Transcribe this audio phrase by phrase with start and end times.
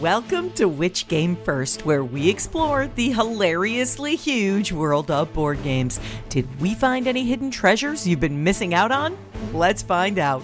[0.00, 6.00] Welcome to Which Game First, where we explore the hilariously huge world of board games.
[6.30, 9.18] Did we find any hidden treasures you've been missing out on?
[9.52, 10.42] Let's find out.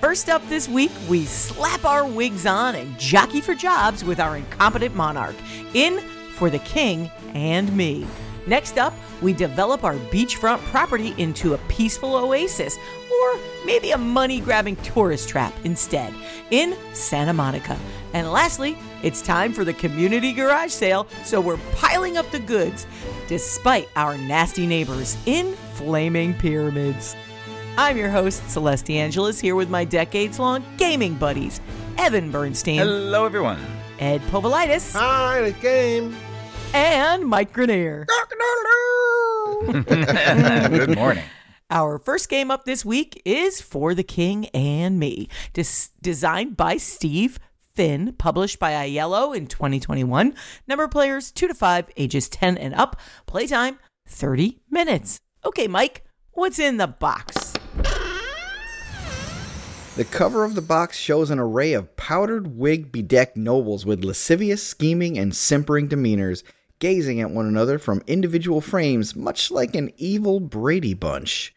[0.00, 4.36] First up this week, we slap our wigs on and jockey for jobs with our
[4.36, 5.34] incompetent monarch.
[5.74, 5.98] In
[6.36, 8.06] for the king and me.
[8.46, 12.78] Next up, we develop our beachfront property into a peaceful oasis,
[13.10, 16.14] or maybe a money grabbing tourist trap instead,
[16.52, 17.76] in Santa Monica.
[18.14, 22.86] And lastly, it's time for the community garage sale, so we're piling up the goods,
[23.26, 27.16] despite our nasty neighbors in Flaming Pyramids.
[27.76, 31.60] I'm your host, Celeste Angeles, here with my decades long gaming buddies,
[31.98, 33.58] Evan Bernstein, Hello, everyone.
[33.98, 36.14] Ed Povolitis, Hi, the game.
[36.72, 38.06] and Mike Grenier.
[39.66, 41.24] Good morning.
[41.70, 46.76] Our first game up this week is For the King and Me, Des- designed by
[46.76, 47.40] Steve
[47.74, 50.34] Finn, published by Aiello in 2021.
[50.68, 53.00] Number of players 2 to 5, ages 10 and up.
[53.26, 55.18] Playtime 30 minutes.
[55.44, 57.52] Okay, Mike, what's in the box?
[59.96, 64.62] The cover of the box shows an array of powdered wig bedecked nobles with lascivious,
[64.62, 66.42] scheming, and simpering demeanors,
[66.78, 71.54] gazing at one another from individual frames, much like an evil Brady Bunch.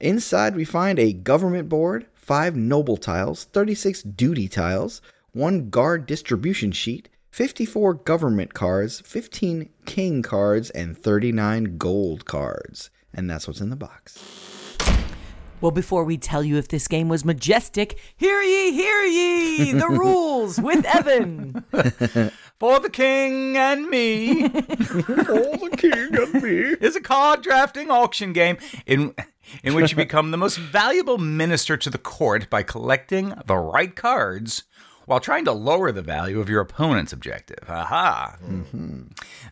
[0.00, 5.00] Inside, we find a government board, five noble tiles, 36 duty tiles,
[5.36, 12.88] one guard distribution sheet, 54 government cards, 15 king cards, and 39 gold cards.
[13.12, 14.76] And that's what's in the box.
[15.60, 19.88] Well, before we tell you if this game was majestic, hear ye, hear ye, the
[19.90, 21.64] rules with Evan.
[22.58, 26.50] For the king and me Oh, the king and me.
[26.80, 29.14] is a card drafting auction game in
[29.62, 33.94] in which you become the most valuable minister to the court by collecting the right
[33.94, 34.64] cards
[35.06, 37.68] while trying to lower the value of your opponent's objective.
[37.68, 38.36] Aha.
[38.44, 39.02] Mm-hmm.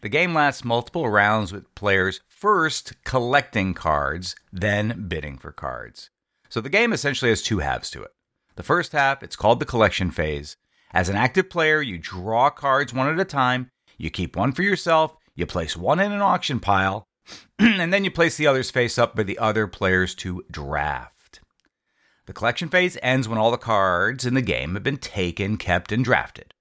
[0.03, 6.11] The game lasts multiple rounds with players first collecting cards, then bidding for cards.
[6.51, 8.11] So the game essentially has two halves to it.
[8.57, 10.57] The first half, it's called the collection phase.
[10.93, 14.63] As an active player, you draw cards one at a time, you keep one for
[14.63, 17.09] yourself, you place one in an auction pile,
[17.59, 21.14] and then you place the others face up for the other players to draft.
[22.27, 25.93] The collection phase ends when all the cards in the game have been taken, kept,
[25.93, 26.55] and drafted.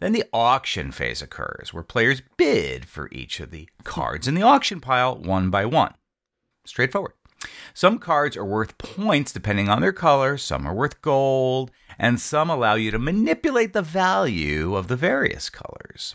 [0.00, 4.42] Then the auction phase occurs, where players bid for each of the cards in the
[4.42, 5.94] auction pile one by one.
[6.64, 7.14] Straightforward.
[7.74, 12.50] Some cards are worth points depending on their color, some are worth gold, and some
[12.50, 16.14] allow you to manipulate the value of the various colors.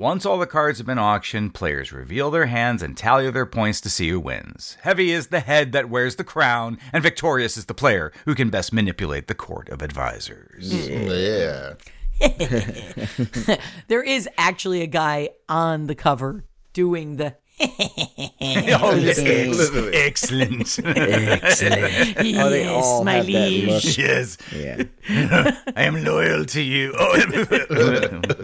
[0.00, 3.82] Once all the cards have been auctioned, players reveal their hands and tally their points
[3.82, 4.78] to see who wins.
[4.80, 8.48] Heavy is the head that wears the crown, and victorious is the player who can
[8.48, 10.72] best manipulate the court of advisors.
[10.72, 11.76] Mm,
[12.18, 13.56] yeah.
[13.88, 17.36] There is actually a guy on the cover doing the
[18.80, 19.18] oh, yes.
[19.20, 19.92] Literally.
[19.94, 20.78] Excellent.
[20.84, 22.16] Excellent.
[22.40, 23.98] Oh, yes, my liege.
[23.98, 24.38] yes.
[24.54, 24.82] Yeah.
[25.76, 26.94] I am loyal to you.
[26.98, 27.16] Oh.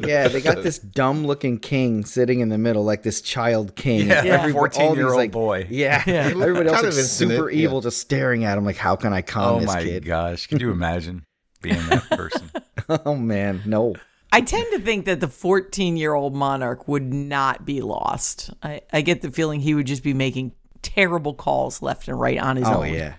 [0.07, 4.09] Yeah, they got this dumb looking king sitting in the middle, like this child king.
[4.09, 4.53] Yeah, Yeah.
[4.53, 5.67] 14 all year these, old like- boy.
[5.71, 6.27] Yeah, Yeah.
[6.29, 7.63] everybody else Kind looks super infinite, yeah.
[7.65, 9.75] evil, just staring at him like, how can I calm oh this?
[9.77, 9.89] kid?
[9.89, 9.99] Oh my
[10.31, 10.47] gosh.
[10.47, 11.25] Could you imagine
[11.63, 12.51] being that person?
[12.89, 13.95] Oh man, no.
[14.37, 18.51] I tend to think that the 14 year old monarch would not be lost.
[18.63, 20.53] I, I get the feeling he would just be making
[20.83, 22.93] terrible calls left and right on his Oh own.
[22.93, 23.15] yeah.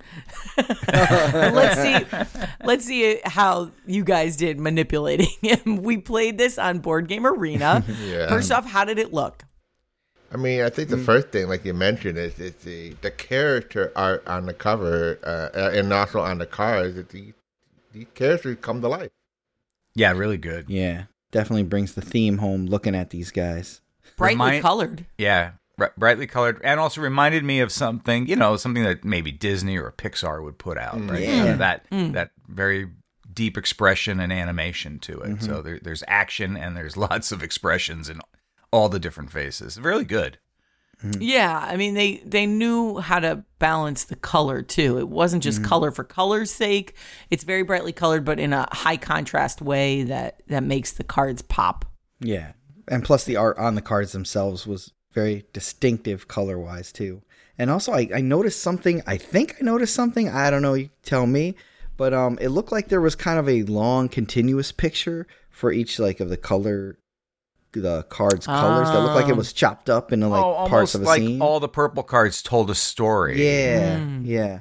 [0.93, 2.17] let's see
[2.63, 5.77] let's see how you guys did manipulating him.
[5.77, 7.83] We played this on Board Game Arena.
[8.05, 8.27] Yeah.
[8.29, 9.43] First off, how did it look?
[10.31, 13.91] I mean, I think the first thing, like you mentioned, is, is the the character
[13.95, 16.95] art on the cover uh, uh, and also on the cards.
[16.95, 17.33] That the
[17.91, 19.09] these characters come to life.
[19.97, 20.69] Yeah, really good.
[20.69, 21.05] Yeah.
[21.31, 23.81] Definitely brings the theme home looking at these guys.
[24.15, 25.05] Brightly Remind- colored.
[25.17, 29.31] Yeah, bri- brightly colored, and also reminded me of something, you know, something that maybe
[29.31, 31.23] Disney or Pixar would put out, right?
[31.23, 31.45] Yeah.
[31.45, 32.89] Uh, that that very
[33.33, 35.43] deep expression and animation to it.
[35.43, 38.21] So there, there's action and there's lots of expressions in
[38.71, 39.79] all the different faces.
[39.79, 40.39] Really good.
[41.19, 44.97] Yeah, I mean they they knew how to balance the color too.
[44.97, 46.95] It wasn't just color for color's sake.
[47.29, 51.41] It's very brightly colored, but in a high contrast way that that makes the cards
[51.43, 51.85] pop.
[52.19, 52.53] Yeah.
[52.87, 57.21] And plus the art on the cards themselves was very distinctive color wise too.
[57.59, 60.89] And also I, I noticed something I think I noticed something, I don't know, you
[61.03, 61.55] tell me.
[61.95, 65.99] But um it looked like there was kind of a long continuous picture for each
[65.99, 66.97] like of the color
[67.71, 69.35] the cards colors that looked like it ah.
[69.35, 71.41] was chopped up into like oh, parts of a like scene.
[71.41, 73.43] all the purple cards told a story.
[73.43, 74.25] yeah, hmm.
[74.25, 74.59] yeah.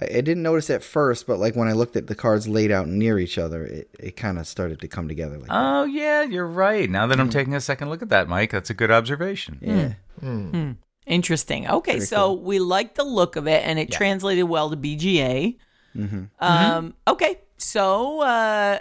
[0.00, 2.70] I, I didn't notice at first, but like when I looked at the cards laid
[2.70, 5.54] out near each other, it, it kind of started to come together like that.
[5.54, 6.88] Oh yeah, you're right.
[6.88, 7.32] Now that I'm hmm.
[7.32, 9.58] taking a second look at that, Mike, that's a good observation.
[9.60, 9.92] Yeah.
[10.20, 10.72] Hmm.
[11.06, 11.68] Interesting.
[11.68, 15.56] Okay, so we like the look of it, and it translated well to BGA.
[15.96, 16.16] Mm-hmm.
[16.16, 16.88] Um, mm-hmm.
[17.06, 18.78] okay, so uh,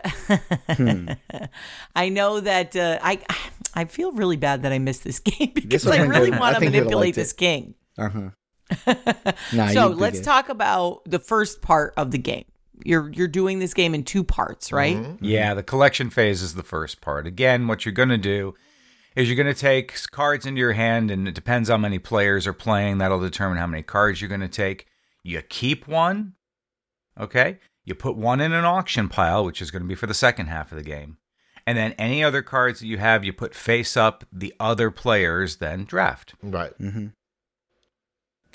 [1.95, 3.19] I know that uh, I
[3.75, 6.39] I feel really bad that I missed this game because one I I really think-
[6.39, 7.21] want I to think you'd have manipulate liked it.
[7.21, 8.29] this uh-huh.
[8.93, 9.57] king.
[9.57, 10.25] Nah, so let's good.
[10.25, 12.45] talk about the first part of the game.
[12.83, 14.95] You're you're doing this game in two parts, right?
[14.97, 15.11] Mm-hmm.
[15.13, 15.25] Mm-hmm.
[15.25, 17.25] Yeah, the collection phase is the first part.
[17.27, 18.53] Again, what you're going to do
[19.15, 22.45] is you're going to take cards into your hand, and it depends how many players
[22.45, 22.97] are playing.
[22.97, 24.87] That'll determine how many cards you're going to take.
[25.23, 26.33] You keep one,
[27.17, 27.59] okay?
[27.85, 30.47] You put one in an auction pile, which is going to be for the second
[30.47, 31.17] half of the game.
[31.67, 34.23] And then any other cards that you have, you put face up.
[34.31, 36.35] The other players then draft.
[36.43, 36.77] Right.
[36.79, 37.07] Mm-hmm.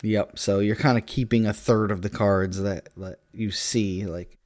[0.03, 0.39] Yep.
[0.39, 4.39] So you're kind of keeping a third of the cards that, that you see, like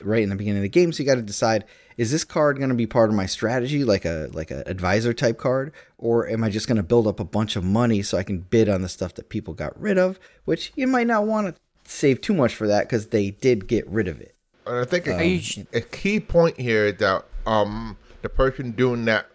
[0.00, 0.92] right in the beginning of the game.
[0.92, 1.64] So you got to decide:
[1.96, 5.12] is this card going to be part of my strategy, like a like a advisor
[5.12, 8.16] type card, or am I just going to build up a bunch of money so
[8.16, 10.18] I can bid on the stuff that people got rid of?
[10.44, 11.60] Which you might not want to
[11.90, 14.34] save too much for that because they did get rid of it.
[14.66, 19.04] And I think a, you sh- a key point here that um the person doing
[19.06, 19.26] that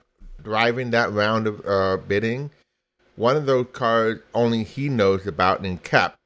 [0.43, 2.49] driving that round of uh, bidding,
[3.15, 6.17] one of those cards only he knows about and kept.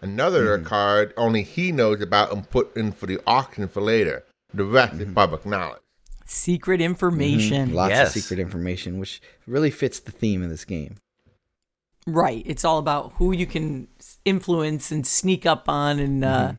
[0.00, 4.24] Another card only he knows about and put in for the auction for later.
[4.52, 5.80] The rest is public knowledge.
[6.26, 7.72] Secret information.
[7.72, 8.08] Lots Yes.
[8.16, 10.96] of secret information, which really fits the theme of this game.
[12.06, 12.42] Right.
[12.46, 13.88] It's all about who you can
[14.24, 16.52] influence and sneak up on and uh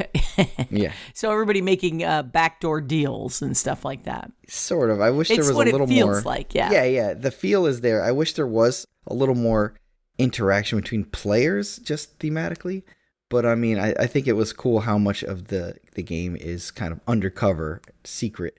[0.70, 0.92] Yeah.
[1.12, 4.30] so everybody making uh backdoor deals and stuff like that.
[4.48, 5.00] Sort of.
[5.00, 6.20] I wish It's there was what a it little feels more.
[6.22, 6.70] like, yeah.
[6.72, 7.14] Yeah, yeah.
[7.14, 8.02] The feel is there.
[8.02, 9.74] I wish there was a little more
[10.18, 12.82] interaction between players, just thematically.
[13.30, 16.36] But I mean, I, I think it was cool how much of the the game
[16.36, 18.58] is kind of undercover, secret.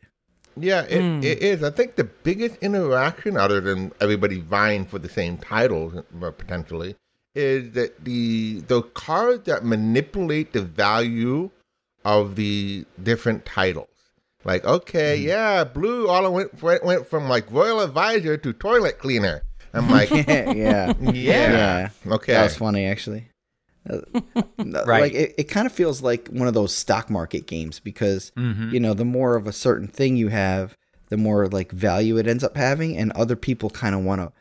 [0.58, 1.64] Yeah, it, it is.
[1.64, 6.96] I think the biggest interaction, other than everybody vying for the same titles uh, potentially,
[7.36, 11.50] is that the the cards that manipulate the value
[12.04, 13.90] of the different titles.
[14.44, 19.42] Like, okay, yeah, blue all went went, went from like royal advisor to toilet cleaner.
[19.74, 23.28] I'm like, yeah, yeah, yeah, okay, That was funny, actually.
[23.88, 24.00] Uh,
[24.58, 25.02] Right.
[25.02, 28.72] Like it, it kind of feels like one of those stock market games because Mm-hmm.
[28.74, 30.76] you know the more of a certain thing you have,
[31.10, 34.32] the more like value it ends up having, and other people kind of want to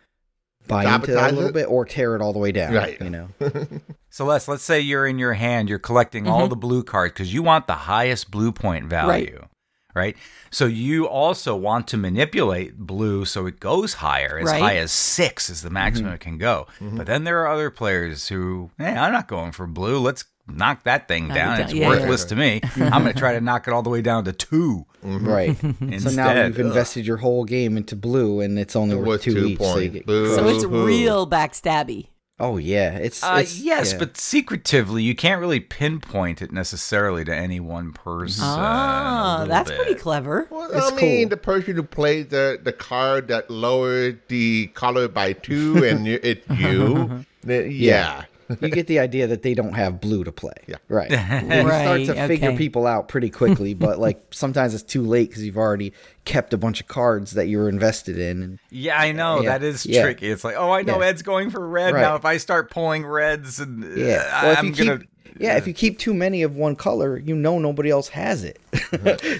[0.66, 1.54] buy into that a little it?
[1.54, 2.74] bit or tear it all the way down.
[2.74, 3.00] Right.
[3.00, 3.28] You know.
[4.14, 6.50] So Les, let's say you're in your hand, you're collecting all mm-hmm.
[6.50, 9.44] the blue cards because you want the highest blue point value.
[9.92, 10.16] Right.
[10.52, 14.60] So you also want to manipulate blue so it goes higher, as Right.
[14.62, 16.14] high as six is the maximum mm-hmm.
[16.14, 16.68] it can go.
[16.78, 16.96] Mm-hmm.
[16.96, 19.98] But then there are other players who, hey, I'm not going for blue.
[19.98, 21.58] Let's knock that thing Knock it down.
[21.58, 21.60] down.
[21.66, 22.60] It's Yeah, worthless to me.
[22.76, 24.86] I'm going to try to knock it all the way down to two.
[25.02, 25.56] Right.
[25.60, 26.66] so Instead, now you've ugh.
[26.66, 29.58] invested your whole game into blue, and it's only worth two, two each.
[29.58, 29.94] So, points.
[29.94, 32.08] get, So it's real backstabby.
[32.40, 33.98] oh yeah, it's, Uh, it's yes, yeah.
[33.98, 38.42] but secretively, you can't really pinpoint it necessarily to any one person.
[38.44, 39.78] a Ah, that's bit.
[39.78, 40.48] pretty clever.
[40.50, 41.30] Well, It's I mean, cool.
[41.30, 46.18] the person who played the, the card that lowered the color by two and you,
[46.22, 48.24] it's you, then- yeah.
[48.60, 50.52] You get the idea that they don't have blue to play.
[50.66, 50.76] Yeah.
[50.88, 51.10] Right.
[51.10, 52.56] You start Right, to figure okay.
[52.58, 55.92] people out pretty quickly, but like sometimes it's too late because you've already
[56.24, 58.42] kept a bunch of cards that you were invested in.
[58.42, 60.02] And Yeah, I know Yeah, that is yeah.
[60.02, 60.30] tricky.
[60.30, 61.06] It's like, oh, I know Yeah.
[61.08, 62.00] Ed's going for red Right.
[62.02, 62.16] now.
[62.16, 65.36] If I start pulling reds, and uh, yeah, I- well, if I'm you keep, gonna.
[65.38, 68.58] yeah, if you keep too many of one color, you know nobody else has it.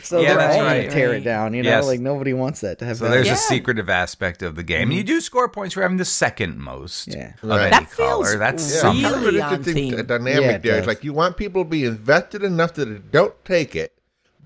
[0.05, 1.21] so Yeah, they're that's all gonna tear Right.
[1.21, 1.55] it down.
[1.55, 1.87] You know, Yes.
[1.87, 2.97] like nobody wants that to have.
[2.99, 3.11] So that.
[3.11, 3.35] there's Yeah.
[3.35, 4.83] a secretive aspect of the game.
[4.89, 7.33] And you do score points for having the second most Yeah.
[7.43, 7.61] of Right.
[7.63, 8.39] any That feels color.
[8.39, 9.03] That's Yeah, something.
[9.05, 10.07] kind of Really on interesting theme.
[10.07, 10.79] dynamic Yeah, it there.
[10.79, 13.93] It's like you want people to be invested enough that they don't take it,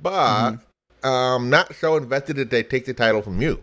[0.01, 1.09] but Mm-hmm.
[1.09, 3.63] um, not so invested that they take the title from you.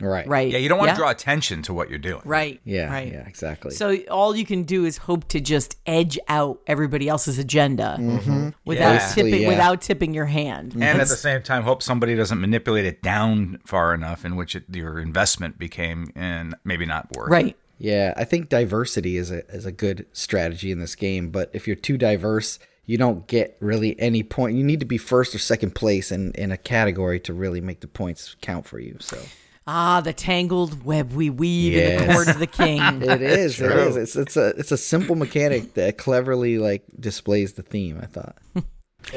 [0.00, 0.26] Right.
[0.26, 0.50] Right.
[0.50, 0.94] Yeah, you don't want Yeah.
[0.94, 2.22] to draw attention to what you're doing.
[2.24, 2.60] Right.
[2.64, 2.90] Yeah.
[2.92, 3.12] Right.
[3.12, 3.26] Yeah.
[3.26, 3.70] Exactly.
[3.72, 8.48] So all you can do is hope to just edge out everybody else's agenda Mm-hmm.
[8.64, 9.08] without Yeah.
[9.14, 9.48] tipping yeah.
[9.48, 10.72] without tipping your hand.
[10.74, 14.54] And at the same time, hope somebody doesn't manipulate it down far enough in which
[14.56, 17.28] it, your investment became and maybe not worth.
[17.28, 17.32] it.
[17.32, 17.56] right.
[17.78, 21.30] Yeah, I think diversity is a is a good strategy in this game.
[21.30, 24.56] But if you're too diverse, you don't get really any point.
[24.56, 27.80] You need to be first or second place in in a category to really make
[27.80, 28.98] the points count for you.
[29.00, 29.18] So
[29.66, 32.80] Ah, the tangled web we weave in the court of the king.
[33.02, 33.80] it is, it true.
[33.80, 33.96] is.
[33.96, 37.98] It's it's a it's a simple mechanic that cleverly like displays the theme.
[38.02, 38.36] I thought.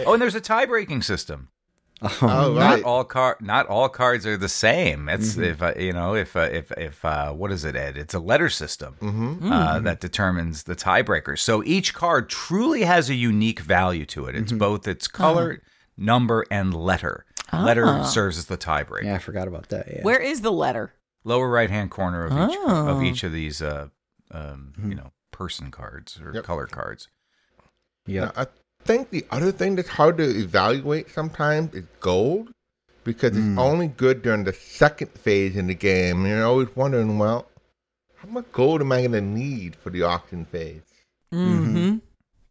[0.05, 1.49] Oh, and there's a tie breaking system.
[2.01, 2.83] Oh, Not right.
[2.83, 5.07] all car, not all cards are the same.
[5.07, 7.97] It's if uh, you know if uh, if if uh, what is it, Ed?
[7.97, 8.97] It's a letter system
[9.43, 11.39] uh, that determines the tiebreaker.
[11.39, 14.35] So each card truly has a unique value to it.
[14.35, 15.61] It's both its color,
[15.97, 17.25] number, and letter.
[17.63, 19.03] Letter serves as the tiebreaker.
[19.03, 19.87] Yeah, I forgot about that.
[19.87, 20.01] Yeah.
[20.03, 20.93] Where is the letter?
[21.23, 22.87] Lower right hand corner of each Oh.
[22.87, 23.87] of each of these uh,
[24.31, 26.43] um, you know person cards or Yep.
[26.43, 27.07] color cards.
[28.05, 28.25] Yeah.
[28.25, 28.47] Now, I
[28.83, 32.53] think the other thing that's hard to evaluate sometimes is gold,
[33.03, 33.51] because Hmm.
[33.53, 36.19] it's only good during the second phase in the game.
[36.21, 37.47] And you're always wondering, well,
[38.17, 40.81] how much gold am I going to need for the auction phase?
[41.33, 41.97] Mm-hmm.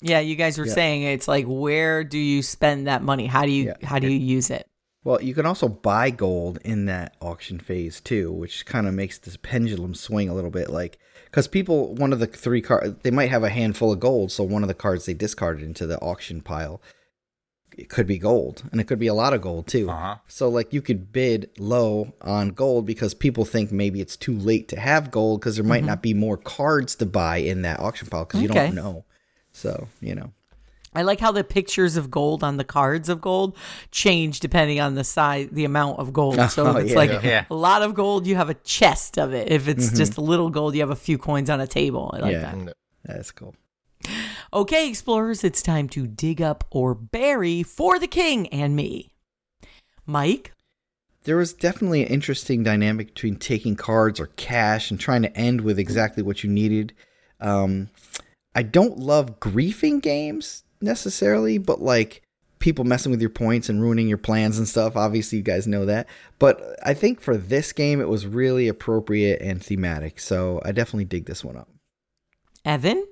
[0.01, 0.75] Yeah, you guys were Yeah.
[0.75, 3.27] saying it's like where do you spend that money?
[3.27, 3.87] How do you Yeah.
[3.89, 4.67] how do you use it?
[5.05, 9.19] Well, you can also buy gold in that auction phase too, which kind of makes
[9.19, 10.71] this pendulum swing a little bit.
[10.71, 14.33] Like, because people, one of the three cards, they might have a handful of gold,
[14.33, 16.81] so one of the cards they discarded into the auction pile,
[17.77, 19.91] it could be gold, and it could be a lot of gold too.
[19.91, 20.17] Uh-huh.
[20.27, 24.69] So, like, you could bid low on gold because people think maybe it's too late
[24.69, 28.09] to have gold because there might not be more cards to buy in that auction
[28.09, 29.05] pile because you don't know.
[29.53, 30.33] So, you know.
[30.95, 33.57] I like how the pictures of gold on the cards of gold
[33.91, 36.39] change depending on the size, the amount of gold.
[36.51, 36.97] So Oh, if it's yeah.
[36.99, 37.45] like Yeah.
[37.51, 39.51] a lot of gold, you have a chest of it.
[39.51, 42.11] If it's just a little gold, you have a few coins on a table.
[42.15, 42.55] I like Yeah.
[42.55, 42.75] that.
[43.05, 43.55] That's cool.
[44.53, 49.13] Okay, explorers, it's time to dig up or bury for the king and me.
[50.07, 50.53] Mike,
[51.25, 55.63] There was definitely an interesting dynamic between taking cards or cash and trying to end
[55.63, 56.93] with exactly what you needed.
[57.41, 57.89] Um,
[58.55, 62.23] I don't love griefing games necessarily, but like
[62.59, 64.97] people messing with your points and ruining your plans and stuff.
[64.97, 66.07] Obviously, you guys know that.
[66.39, 70.19] But I think for this game, it was really appropriate and thematic.
[70.19, 71.69] So I definitely dig this one up.
[72.65, 73.07] Evan,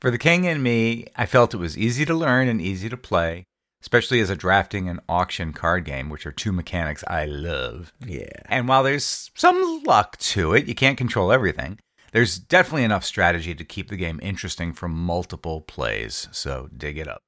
[0.00, 2.96] For the king and me, I felt it was easy to learn and easy to
[2.96, 3.44] play,
[3.82, 7.92] especially as a drafting and auction card game, which are two mechanics I love.
[8.04, 8.42] Yeah.
[8.46, 11.78] And while there's some luck to it, you can't control everything.
[12.12, 17.08] There's definitely enough strategy to keep the game interesting for multiple plays, so dig it
[17.08, 17.22] up.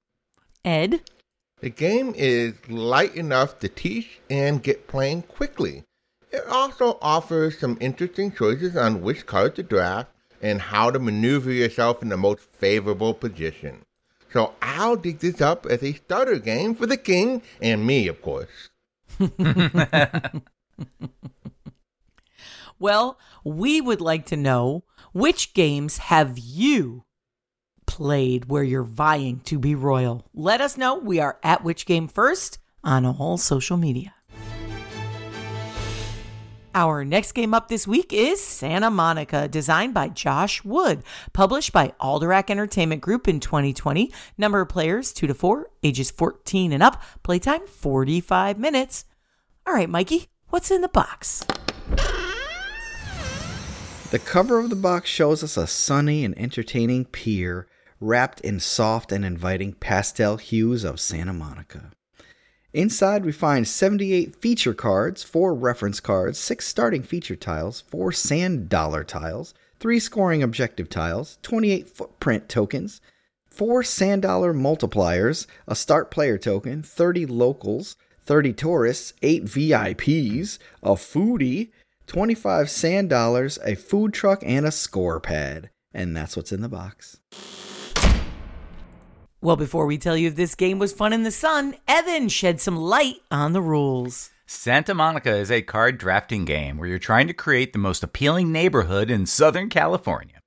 [0.65, 1.03] Ed,
[1.61, 5.85] The game is light enough to teach and get playing quickly.
[6.33, 10.11] It also offers some interesting choices on which cards to draft
[10.41, 13.83] and how to maneuver yourself in the most favorable position.
[14.33, 18.23] So I'll dig this up as a starter game for the king and me, of
[18.23, 18.71] course.
[22.81, 27.05] well, we would like to know which games have you
[27.87, 30.27] played where you're vying to be royal?
[30.33, 30.97] Let us know.
[30.97, 34.15] We are at Which Game First on all social media.
[36.73, 41.93] Our next game up this week is Santa Monica, designed by Josh Wood, published by
[42.01, 44.13] Alderac Entertainment Group in 2020.
[44.39, 49.05] Number of players 2 to 4, ages 14 and up, playtime 45 minutes.
[49.67, 51.45] All right, Mikey, what's in the box?
[54.11, 57.69] The cover of the box shows us a sunny and entertaining pier
[58.01, 61.93] wrapped in soft and inviting pastel hues of Santa Monica.
[62.73, 68.69] Inside, we find 78 feature cards, 4 reference cards, 6 starting feature tiles, 4 sand
[68.69, 73.01] dollar tiles, 3 scoring objective tiles, 28 footprint tokens,
[73.49, 80.95] 4 sand dollar multipliers, a start player token, 30 locals, 30 tourists, 8 VIPs, a
[80.95, 81.71] foodie,
[82.11, 85.71] 25 sand dollars, a food truck, and a score pad.
[85.95, 87.19] And that's what's in the box.
[89.41, 92.61] Well, before we tell you if this game was fun in the sun, Evan shed
[92.61, 94.31] some light on the rules.
[94.45, 98.51] Santa Monica is a card drafting game where you're trying to create the most appealing
[98.51, 100.40] neighborhood in Southern California.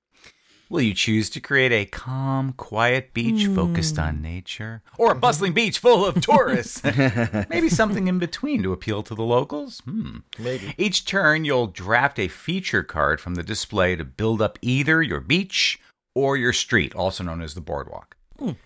[0.70, 4.82] Will you choose to create a calm, quiet beach focused on nature?
[4.98, 6.84] Or a bustling beach full of tourists?
[6.84, 9.82] Maybe something in between to appeal to the locals?
[9.82, 10.20] Hmm.
[10.39, 10.74] Maybe.
[10.77, 15.20] Each turn, you'll draft a feature card from the display to build up either your
[15.20, 15.79] beach
[16.15, 18.15] or your street, also known as the boardwalk.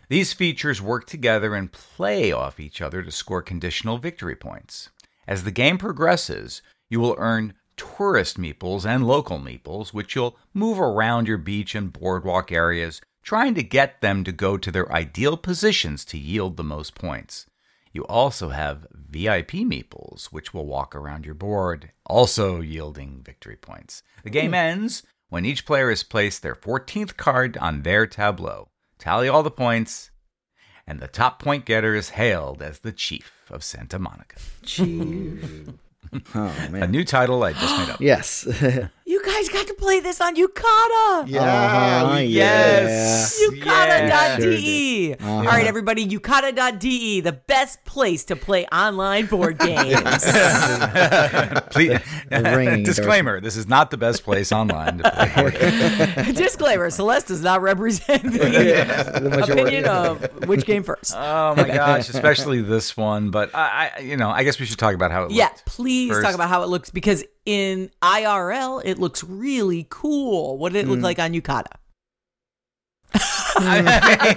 [0.10, 4.90] These features work together and play off each other to score conditional victory points.
[5.28, 10.80] As the game progresses, you will earn tourist meeples and local meeples, which you'll move
[10.80, 15.38] around your beach and boardwalk areas, trying to get them to go to their ideal
[15.38, 17.46] positions to yield the most points.
[17.94, 24.04] You also have VIP meeples, which will walk around your board, also yielding victory points.
[24.24, 28.70] The game ends when each player has placed their 14th card on their tableau.
[29.00, 30.12] Tally all the points,
[30.86, 34.40] and the top point getter is hailed as the Chief of Santa Monica.
[34.64, 35.70] Chief.
[36.36, 38.02] oh, A new title I just made up.
[38.02, 38.48] Yes.
[39.10, 41.28] You guys got to play this on Yucata.
[41.30, 43.40] Yeah, Uh-huh, we- Yes.
[43.42, 45.14] Yucata.de.
[45.18, 45.34] Uh-huh.
[45.34, 50.04] All right, everybody, Yucata.de, the best place to play online board games.
[51.72, 51.98] Please,
[52.32, 55.54] ringing disclaimer: This is not the best place online to play board
[56.26, 56.38] games.
[56.38, 61.14] Disclaimer Celeste does not represent the The opinion of which game first.
[61.16, 63.30] Oh my gosh, especially this one.
[63.32, 65.36] But I, I, you know, I guess we should talk about how it looks.
[65.36, 66.26] Yeah, please first.
[66.26, 70.58] talk about how it looks because in IRL it looks really cool.
[70.58, 71.72] What did it look like on Yucata?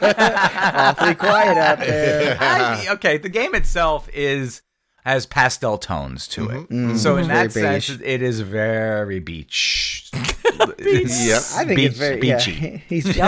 [0.00, 2.36] Awfully quiet out there.
[2.40, 4.62] I- okay, the game itself is
[5.04, 6.68] has pastel tones to it.
[6.68, 6.96] Mhm.
[6.96, 8.08] So in that Very sense, beige.
[8.08, 10.10] it is very beach.
[10.60, 11.42] Yep.
[11.56, 12.52] I think Beach- it's very beachy.
[12.52, 13.18] Yeah, he's.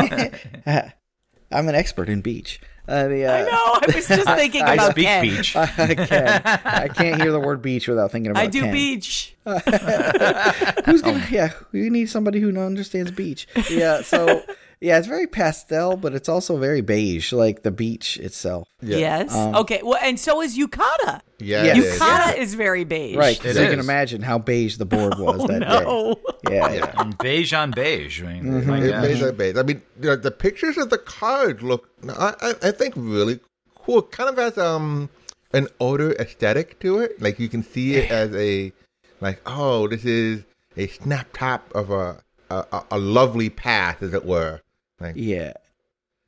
[1.51, 2.61] I'm an expert in beach.
[2.93, 3.51] The, uh, I know.
[3.53, 5.23] I was just thinking I about speak Ken.
[5.23, 5.57] beach.
[5.57, 6.47] I can't.
[6.47, 8.43] I can't hear the word beach without thinking about.
[8.43, 8.49] It.
[8.49, 8.73] I do Ken.
[8.73, 9.35] beach.
[10.85, 11.27] Who's gonna?
[11.31, 13.49] Yeah, we need somebody who understands beach.
[13.71, 14.03] Yeah.
[14.03, 14.43] So
[14.83, 18.67] yeah, it's very pastel, but it's also very beige, like the beach itself.
[18.83, 18.97] Yeah.
[18.99, 19.35] Yes.
[19.35, 19.81] Um, okay.
[19.83, 21.21] Well, and so is Yucata.
[21.39, 21.75] Yeah, Yeah.
[21.77, 23.17] Yucata is very beige.
[23.17, 23.43] Right.
[23.45, 26.15] It so you can imagine how beige the board was Oh that no.
[26.49, 26.57] day.
[26.57, 26.73] Yeah.
[26.73, 27.05] Yeah.
[27.21, 28.23] beige on beige.
[28.23, 28.69] I mean, Mm-hmm.
[28.71, 29.03] my It gosh.
[29.03, 29.57] made that base.
[29.57, 33.39] I mean, you know, the pictures of the cards look, I, I, I think, really
[33.77, 34.03] cool.
[34.03, 35.09] Kind of has um
[35.53, 37.23] an older aesthetic to it.
[37.23, 38.73] Like you can see it as a,
[39.21, 40.43] like, oh, this is
[40.77, 44.61] a snap top of a a, a- a lovely path, as it were.
[45.03, 45.53] Like, Yeah.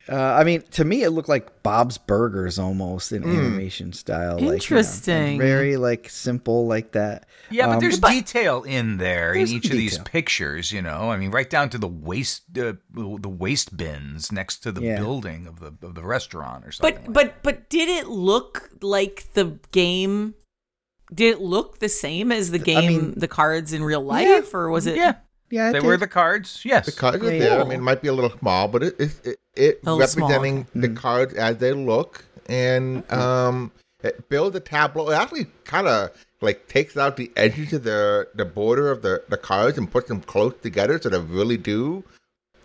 [0.07, 3.39] Uh, I mean, to me, it looked like Bob's Burgers almost in Mm.
[3.39, 4.33] animation style.
[4.35, 5.39] Like, you know, Interesting.
[5.39, 7.25] very like simple, like that.
[7.49, 10.73] Yeah, but Um, there's but- detail in there in each some of these pictures.
[10.73, 14.73] You know, I mean, right down to the waste uh, the waste bins next to
[14.73, 14.99] the Yeah.
[14.99, 16.97] building of the of the restaurant or something.
[17.11, 20.35] But like but but did it look like the game?
[21.15, 24.69] Did it look the same as the game, mean- the cards in real life, or
[24.69, 24.97] was it?
[24.97, 25.15] yeah,
[25.55, 26.63] Yeah, they it were the cards.
[26.65, 27.61] Yes, the cards are there.
[27.61, 30.09] I mean, it might be a little small, but it, it, it, it A little
[30.09, 30.97] small, representing the Mm.
[30.97, 33.71] cards as they look, and um,
[34.03, 35.11] it builds a tableau.
[35.11, 39.23] It actually kind of like takes out the edges of the the border of the
[39.29, 42.03] the cards and puts them close together, so they really do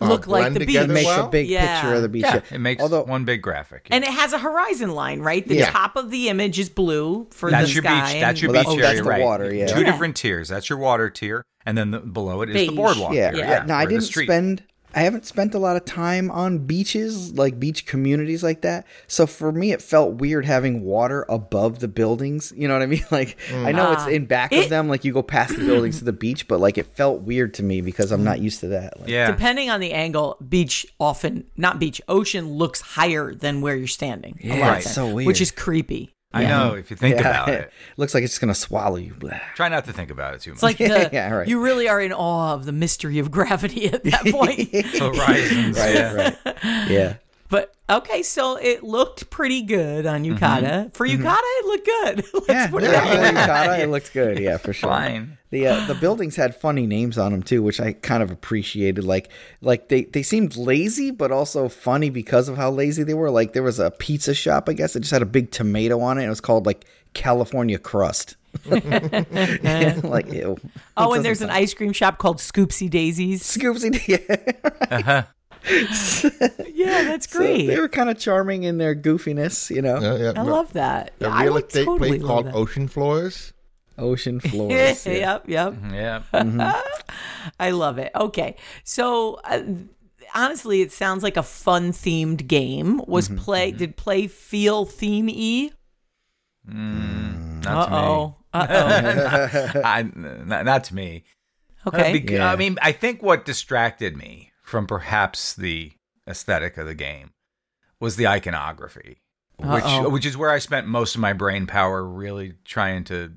[0.00, 0.76] uh, Look like the beach.
[0.76, 1.26] It makes well.
[1.26, 1.80] a big Yeah.
[1.80, 2.22] picture of the beach.
[2.24, 3.88] yeah, it makes Although- one big graphic.
[3.90, 5.46] And it has a horizon line, right?
[5.46, 5.70] The Yeah.
[5.70, 8.12] top of the image is blue for that's the your sky.
[8.12, 8.20] beach.
[8.20, 9.22] That's your Well, beach that's- area, that's the right?
[9.22, 9.66] water, yeah.
[9.66, 9.90] Two Yeah.
[9.90, 10.48] different tiers.
[10.48, 13.12] That's your water tier, and then the, below it is the boardwalk.
[13.14, 13.64] Yeah, tier, yeah.
[13.66, 14.62] No, I or the didn't spend.
[14.94, 18.86] I haven't spent a lot of time on beaches, like beach communities like that.
[19.06, 22.52] So for me, it felt weird having water above the buildings.
[22.56, 23.04] You know what I mean?
[23.10, 24.08] Like I know it's Ah.
[24.08, 26.60] in back It- of them, like you go past the buildings to the beach, but
[26.60, 28.98] like it felt weird to me because I'm not used to that.
[29.00, 33.76] Like, Yeah, Depending on the angle, beach often not beach, ocean looks higher than where
[33.76, 34.38] you're standing.
[34.42, 35.26] a Yeah, lot of it's so weird.
[35.26, 36.14] Which is creepy.
[36.32, 36.74] I know.
[36.74, 37.20] If you think Yeah.
[37.20, 39.14] about it, looks like it's just gonna swallow you.
[39.14, 39.38] Blah.
[39.56, 40.56] try not to think about it too much.
[40.56, 41.48] It's like the, Yeah, right.
[41.48, 44.70] you really are in awe of the mystery of gravity at that point.
[44.96, 45.76] horizons.
[45.76, 46.12] yeah.
[46.14, 46.36] right.
[46.88, 47.16] Yeah.
[47.50, 50.94] But okay, so it looked pretty good on Yucata.
[50.94, 52.16] For Yucata, it looked good.
[52.34, 52.50] Let's Mm-hmm.
[52.52, 54.38] Yeah, put it yeah, for Yucata, it looked good.
[54.38, 54.88] Yeah, for sure.
[54.88, 55.36] Fine.
[55.50, 59.02] The uh, the buildings had funny names on them too, which I kind of appreciated.
[59.02, 63.30] Like like they they seemed lazy, but also funny because of how lazy they were.
[63.32, 66.18] Like there was a pizza shop, I guess, that just had a big tomato on
[66.18, 66.22] it.
[66.22, 66.84] and It was called like
[67.14, 68.36] California Crust.
[68.66, 70.56] like ew.
[70.96, 73.42] Oh, and there's an ice cream shop called Scoopsy Daisies.
[73.42, 74.06] Scoopsy.
[74.90, 75.24] Yeah.
[76.74, 77.66] Yeah, that's So great.
[77.66, 80.00] they were kind of charming in their goofiness, you know.
[80.00, 80.32] Yeah, yeah.
[80.36, 81.12] I love that.
[81.20, 82.54] a Yeah, I real would estate totally place called that.
[82.54, 83.52] Ocean Floors.
[83.98, 85.04] Ocean floors.
[85.06, 85.12] yeah.
[85.12, 85.74] yep, yep.
[85.92, 86.22] Yeah.
[87.60, 88.10] I love it.
[88.14, 89.62] Okay, so uh,
[90.34, 93.02] honestly, it sounds like a fun themed game.
[93.06, 95.72] Was Mm-hmm, play did play feel theme e?
[96.66, 97.96] Not Uh to me.
[97.98, 98.36] oh.
[98.52, 99.80] Uh oh.
[99.84, 101.24] I, not, not to me.
[101.86, 102.18] Okay.
[102.18, 102.50] Bec- Yeah.
[102.50, 105.92] I mean, I think what distracted me from perhaps the
[106.28, 107.32] aesthetic of the game
[107.98, 109.18] was the iconography,
[109.58, 110.08] which Uh-oh.
[110.08, 113.32] which is where I spent most of my brain power really trying to,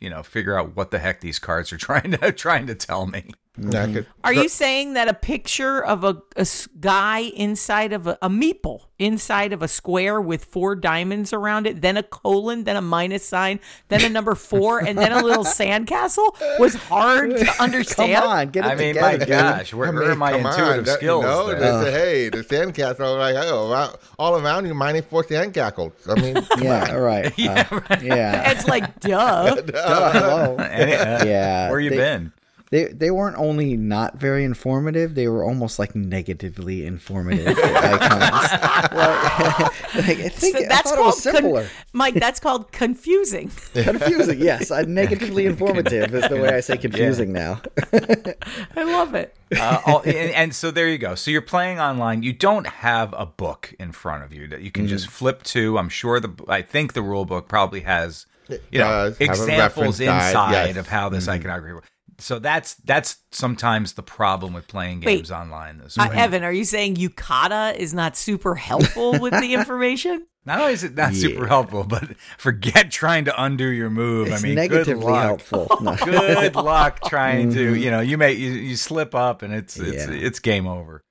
[0.00, 3.06] you know, figure out what the heck these cards are trying to trying to tell
[3.06, 3.30] me.
[3.58, 7.92] Yeah, I could- Are you saying that a picture of a, a s- guy inside
[7.92, 12.02] of a, a meeple inside of a square with four diamonds around it, then a
[12.02, 16.74] colon, then a minus sign, then a number four, and then a little sandcastle was
[16.74, 18.14] hard to understand?
[18.14, 19.18] Come on, get it I mean, together.
[19.18, 21.22] my gosh, where, where are my come on, intuitive skills?
[21.24, 21.60] You know, there?
[21.82, 25.92] they say, hey, the sandcastle, like, oh, all around you, minus four sandcastles.
[26.08, 26.90] I mean, Yeah, on.
[26.94, 27.32] all right.
[27.38, 27.66] Yeah,
[28.02, 28.50] yeah.
[28.50, 29.54] It's like, duh.
[29.62, 30.56] Duh, hello.
[30.56, 32.32] Any- uh, Yeah, where you they- been?
[32.70, 38.52] They they weren't only not very informative; they were almost like negatively informative icons.
[38.92, 42.14] like, like, I think So I that's thought it was called con- Mike.
[42.14, 43.52] That's called confusing.
[43.72, 44.40] confusing.
[44.40, 47.60] Yes, uh, negatively informative is the way I say confusing now.
[47.92, 49.36] I love it.
[49.56, 51.14] uh, all, and, and so there you go.
[51.14, 52.24] So you're playing online.
[52.24, 55.78] You don't have a book in front of you that you can just flip to.
[55.78, 59.30] I'm sure the I think the rule book probably has you know does have a
[59.30, 60.76] examples inside yes.
[60.76, 61.88] of how this iconography works.
[62.18, 65.16] So that's that's sometimes the problem with playing Wait.
[65.16, 65.80] games online.
[65.80, 70.26] Is Uh, when- Evan, are you saying Yucata is not super helpful with the information?
[70.46, 72.04] not only is it not super helpful, but
[72.38, 74.28] forget trying to undo your move.
[74.28, 75.24] It's I mean, negatively good luck.
[75.24, 75.66] helpful.
[75.82, 75.96] No.
[75.96, 80.06] Good luck trying to you know you may you, you slip up and it's it's
[80.06, 80.12] Yeah.
[80.12, 81.02] it's game over.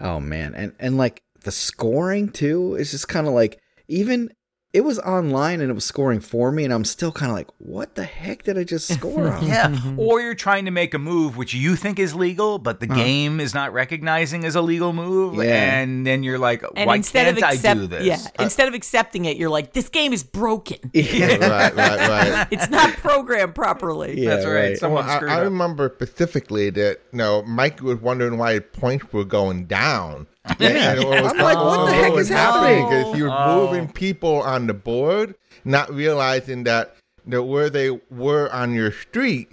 [0.00, 4.30] Oh man, and and like the scoring too is just kind of like even
[4.78, 7.48] it was online and it was scoring for me, and I'm still kind of like,
[7.58, 9.44] what the heck did I just score on?
[9.48, 9.76] Yeah.
[9.96, 12.94] Or you're trying to make a move which you think is legal, but the uh-huh.
[12.94, 15.42] game is not recognizing as a legal move.
[15.42, 15.80] Yeah.
[15.80, 18.06] And then you're like, And why instead can't of accept, I do this?
[18.06, 20.78] yeah, instead of accepting it, you're like, this game is broken.
[20.94, 22.46] right, right, right.
[22.52, 24.20] It's not programmed properly.
[24.20, 24.54] Yeah, That's right.
[24.54, 24.78] right.
[24.78, 25.42] Someone Well, I, screwed I up.
[25.44, 30.28] remember specifically that you know Mike was wondering why points were going down.
[30.58, 30.92] Yeah.
[30.92, 32.84] And what was I'm like, what the heck oh, is happening?
[32.84, 33.66] Because you're Oh.
[33.66, 35.34] moving people on the board,
[35.64, 39.50] not realizing that you know, where they were on your street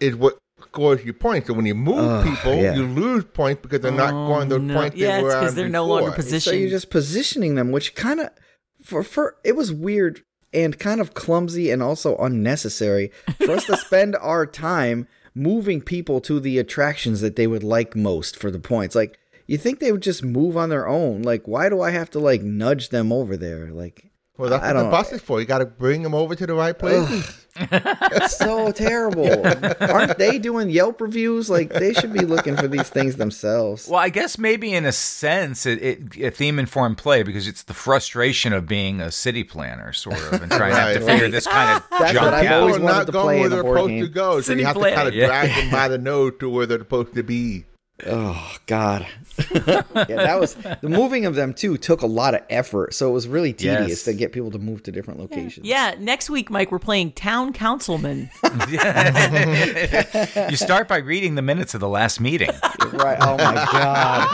[0.00, 1.46] is what scores your points.
[1.46, 2.74] So when you move Ugh, people, yeah.
[2.74, 4.74] you lose points because they're not Oh, going those no.
[4.74, 6.42] points Yeah, they it's were 'cause on they're no longer positioned.
[6.42, 8.30] So you're just positioning them, which kind of
[8.82, 13.10] for for it was weird and kind of clumsy and also unnecessary
[13.44, 17.96] for us to spend our time moving people to the attractions that they would like
[17.96, 18.94] most for the points.
[18.94, 21.22] Like you think they would just move on their own?
[21.22, 23.70] Like why do I have to like nudge them over there?
[23.70, 25.40] Like Well, that's I what the don't- bus is for.
[25.40, 27.40] You got to bring them over to the right place.
[27.56, 29.46] It's so terrible.
[29.80, 31.48] Aren't they doing Yelp reviews?
[31.48, 33.86] Like they should be looking for these things themselves.
[33.86, 35.80] Well, I guess maybe in a sense, it,
[36.16, 40.18] it a theme informed play because it's the frustration of being a city planner, sort
[40.32, 42.60] of, and trying to to Right, figure this kind of That's junk what I've out.
[42.62, 44.02] always wanted not to going play where in they're supposed game.
[44.02, 44.94] to go, so City you have planning.
[44.94, 45.26] to kind of Yeah.
[45.26, 47.66] drag them by the nose to where they're supposed to be.
[48.06, 49.06] Oh God.
[49.54, 53.12] yeah, that was the moving of them too took a lot of effort, so it
[53.12, 54.02] was really tedious Yes.
[54.04, 55.64] to get people to move to different locations.
[55.66, 58.30] Yeah, next week, Mike, we're playing town councilman.
[60.50, 62.50] you start by reading the minutes of the last meeting.
[62.92, 63.18] Right.
[63.20, 64.26] Oh my God.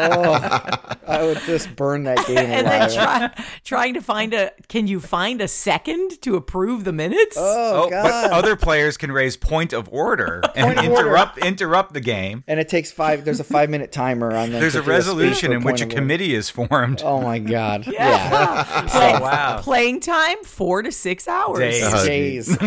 [0.00, 2.94] Oh, I would just burn that game and then alive.
[3.34, 7.36] try, trying to find a can you find a second to approve the minutes?
[7.38, 8.02] oh, Oh, God.
[8.02, 11.00] but other players can raise point of order and Point of order.
[11.06, 12.44] interrupt interrupt the game.
[12.46, 13.24] and it takes five.
[13.24, 14.60] There's a five minute timer on them.
[14.60, 15.94] There's a resolution for in which a point of order.
[15.96, 17.02] committee is formed.
[17.04, 17.86] Oh my God.
[17.92, 18.64] yeah.
[18.78, 19.60] Oh, Play- Oh, wow.
[19.62, 21.58] Playing time four to six hours.
[21.58, 21.82] Days.
[21.84, 22.56] Oh, Days.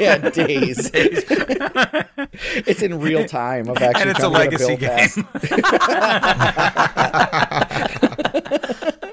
[0.00, 0.90] yeah, days.
[0.94, 5.16] it's in real time of actually and it's a trying to get legacy bill passed.
[5.16, 5.26] game.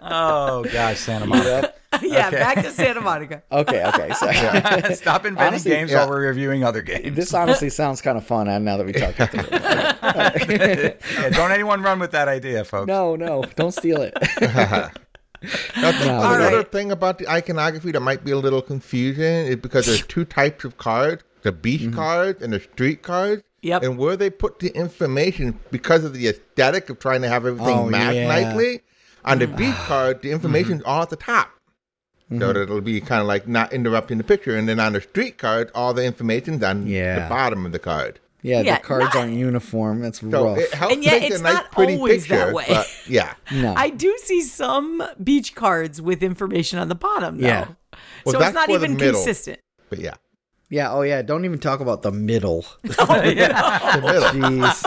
[0.01, 1.73] oh gosh, Santa Monica.
[2.03, 2.37] yeah, Okay.
[2.39, 3.43] back to Santa Monica.
[3.51, 4.09] Okay, okay.
[4.13, 4.31] So
[4.93, 5.99] Stop inventing Honestly, games yeah.
[5.99, 7.15] while we're reviewing other games.
[7.15, 9.33] this honestly sounds kind of fun uh, now that we talked about
[10.49, 11.01] it.
[11.13, 12.87] Yeah, don't anyone run with that idea, folks.
[12.87, 14.13] No, no, don't steal it.
[14.41, 16.19] Now, the- No.
[16.19, 16.71] another Alright.
[16.71, 20.65] thing about the iconography that might be a little confusing is because there's two types
[20.65, 23.43] of cards: the beach cards and the street cards.
[23.61, 23.83] Yep.
[23.83, 27.77] And where they put the information because of the aesthetic of trying to have everything
[27.77, 28.27] Oh, match yeah.
[28.27, 28.81] nicely.
[29.25, 31.49] On the beach card, the information's all at the top.
[32.31, 34.55] So that it'll be kind of like not interrupting the picture.
[34.55, 37.23] And then on the street card, all the information's on Yeah.
[37.23, 38.19] the bottom of the card.
[38.41, 40.01] Yeah, Yeah, the cards not- aren't uniform.
[40.01, 40.57] That's So rough.
[40.59, 42.45] it helps And yet make it's a nice, not pretty always picture.
[42.45, 42.65] that way.
[42.69, 43.33] But yeah.
[43.51, 43.73] no.
[43.75, 47.47] I do see some beach cards with information on the bottom, though.
[47.47, 47.67] Yeah.
[48.25, 49.59] Well, so it's not even consistent.
[49.89, 50.13] But yeah.
[50.69, 50.91] yeah.
[50.91, 51.21] Oh, yeah.
[51.23, 52.63] Don't even talk about the middle.
[52.99, 53.95] Oh, yeah.
[53.95, 54.21] The middle.
[54.67, 54.85] Jeez.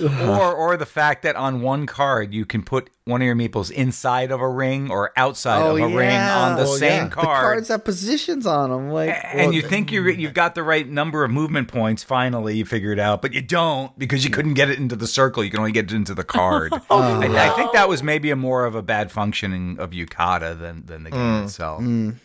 [0.00, 3.70] Or or the fact that on one card you can put one of your meeples
[3.70, 7.04] inside of a ring or outside Oh, of a ring on the Well, same yeah.
[7.08, 7.26] The card.
[7.26, 8.90] cards have positions on them.
[8.90, 10.18] Like, and you think you mm.
[10.18, 12.02] you've got the right number of movement points.
[12.02, 15.06] Finally, you figure it out, but you don't because you couldn't get it into the
[15.06, 15.44] circle.
[15.44, 16.72] You can only get it into the card.
[16.90, 19.90] Oh, uh, I, I think that was maybe a more of a bad functioning of
[19.90, 21.44] Yucata than than the game Mm.
[21.44, 21.82] itself.
[21.82, 22.16] Mm.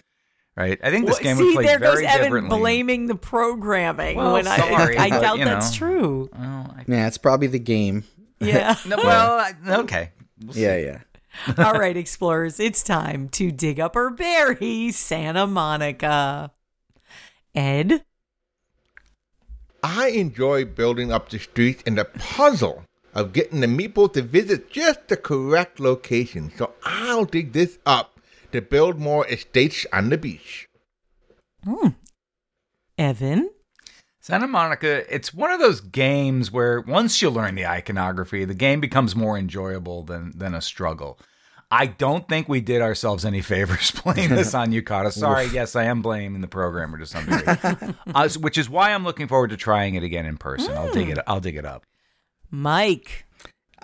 [0.59, 0.77] Right?
[0.83, 2.59] I think this Well, game see, would play there goes Evan differently.
[2.59, 5.77] blaming the programming Well, when sorry, I I but, doubt you that's know.
[5.77, 6.29] true.
[6.37, 8.03] Well, I- yeah, it's probably the game.
[8.41, 8.75] Yeah.
[8.85, 10.11] no, well, okay.
[10.43, 10.61] We'll see.
[10.63, 10.99] Yeah, yeah.
[11.65, 16.51] All right, explorers, it's time to dig up or bury Santa Monica.
[17.53, 18.03] Ed?
[19.83, 24.69] I enjoy building up the streets and the puzzle of getting the meeple to visit
[24.71, 26.51] just the correct location.
[26.57, 28.18] So I'll dig this up
[28.51, 30.67] to build more estates on the beach.
[32.97, 33.49] Evan?
[34.19, 38.79] Santa Monica, it's one of those games where once you learn the iconography, the game
[38.79, 41.19] becomes more enjoyable than than a struggle.
[41.71, 45.11] I don't think we did ourselves any favors playing this on Yucata.
[45.11, 49.03] Sorry, yes, I am blaming the programmer to some degree, uh, which is why I'm
[49.03, 50.75] looking forward to trying it again in person.
[50.75, 51.19] I'll dig it.
[51.25, 51.83] I'll dig it up.
[52.51, 53.25] Mike.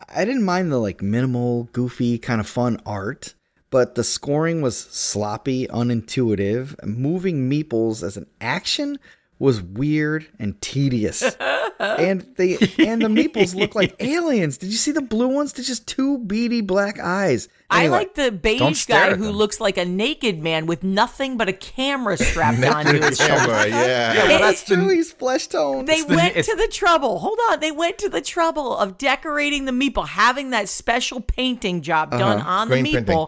[0.10, 3.34] I didn't mind the like minimal, goofy, kind of fun art,
[3.76, 6.82] but the scoring was sloppy, unintuitive.
[6.86, 8.98] Moving meeples as an action
[9.38, 11.22] was weird and tedious.
[11.80, 14.58] and they and the meeples look like aliens.
[14.58, 15.52] Did you see the blue ones?
[15.52, 17.50] They're just two beady black eyes.
[17.70, 19.36] I like the beige guy who them.
[19.36, 23.36] looks like a naked man with nothing but a camera strapped onto his shoulder.
[23.36, 24.14] Camera, yeah.
[24.28, 25.86] well, that's it's true, he's flesh toned.
[25.86, 27.20] They the- went it's- to the trouble.
[27.20, 27.60] Hold on.
[27.60, 32.38] They went to the trouble of decorating the meeple, having that special painting job done
[32.38, 32.50] uh-huh.
[32.50, 33.28] on the meeple.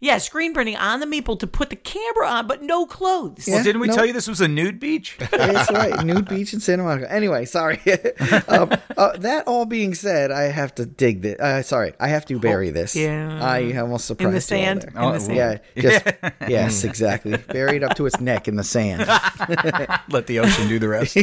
[0.00, 3.48] Yeah, screen printing on the meeple to put the camera on, but no clothes.
[3.48, 3.56] Yeah.
[3.56, 3.94] Well, didn't we no.
[3.96, 5.16] tell you this was a nude beach?
[5.32, 6.04] That's right.
[6.06, 7.10] Nude Beach in Santa Monica.
[7.12, 7.80] Anyway, sorry.
[8.48, 11.40] um, uh, that all being said, I have to dig this.
[11.40, 12.94] Uh, sorry, I have to bury this.
[12.94, 13.40] yeah.
[13.42, 14.82] I almost surprised In the you all sand?
[14.82, 14.90] there.
[14.90, 15.60] In Oh, the sand.
[15.74, 16.04] Yeah, just
[16.48, 17.36] yes, exactly.
[17.36, 19.00] Buried up to its neck in the sand.
[20.10, 21.16] Let the ocean do the rest.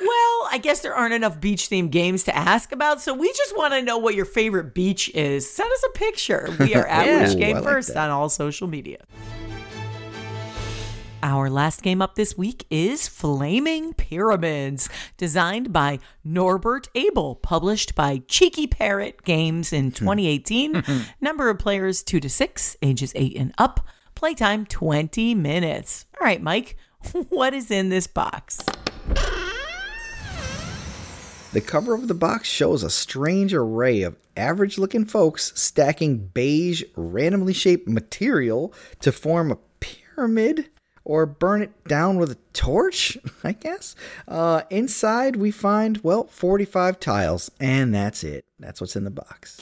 [0.00, 3.56] Well, I guess there aren't enough beach themed games to ask about, so we just
[3.56, 5.48] want to know what your favorite beach is.
[5.48, 6.54] Send us a picture.
[6.58, 7.28] We are at Yeah.
[7.28, 7.96] Which Game like First that.
[7.98, 8.98] on all social media.
[11.22, 18.22] Our last game up this week is Flaming Pyramids, designed by Norbert Abel, published by
[18.26, 19.90] Cheeky Parrot Games in hmm.
[19.90, 20.82] 2018.
[21.20, 23.86] Number of players 2 to 6, ages 8 and up.
[24.14, 26.06] Playtime 20 minutes.
[26.18, 26.76] All right, Mike,
[27.28, 28.58] what is in this box?
[31.52, 36.84] The cover of the box shows a strange array of average looking folks stacking beige,
[36.94, 40.70] randomly shaped material to form a pyramid
[41.04, 43.96] or burn it down with a torch, I guess.
[44.28, 48.44] Uh, inside, we find, well, 45 tiles, and that's it.
[48.60, 49.60] That's what's in the box.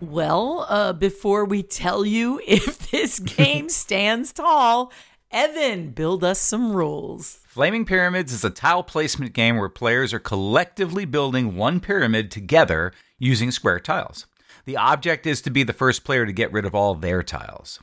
[0.00, 4.90] Well, uh, before we tell you if this game stands tall,
[5.30, 7.41] Evan, build us some rules.
[7.52, 12.94] Flaming Pyramids is a tile placement game where players are collectively building one pyramid together
[13.18, 14.24] using square tiles.
[14.64, 17.78] The object is to be the first player to get rid of all their tiles.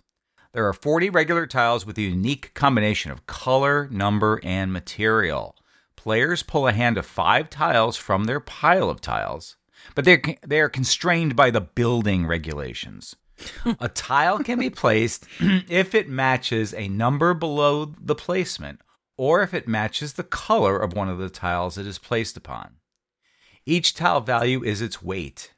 [0.53, 5.55] There are 40 regular tiles with a unique combination of color, number, and material.
[5.95, 9.55] Players pull a hand of five tiles from their pile of tiles,
[9.93, 13.15] but they're, they are constrained by the building regulations.
[13.79, 18.82] a tile can be placed if it matches a number below the placement
[19.19, 22.77] or if it matches the color of one of the tiles it is placed upon.
[23.65, 25.53] Each tile value is its weight.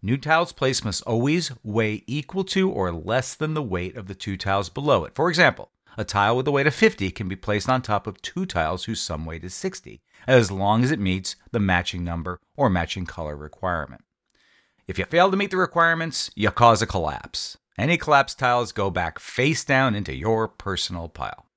[0.00, 4.14] New tiles placed must always weigh equal to or less than the weight of the
[4.14, 5.16] two tiles below it.
[5.16, 8.22] For example, a tile with a weight of 50 can be placed on top of
[8.22, 12.38] two tiles whose sum weight is 60, as long as it meets the matching number
[12.56, 14.04] or matching color requirement.
[14.86, 17.58] If you fail to meet the requirements, you cause a collapse.
[17.76, 21.49] Any collapsed tiles go back face down into your personal pile.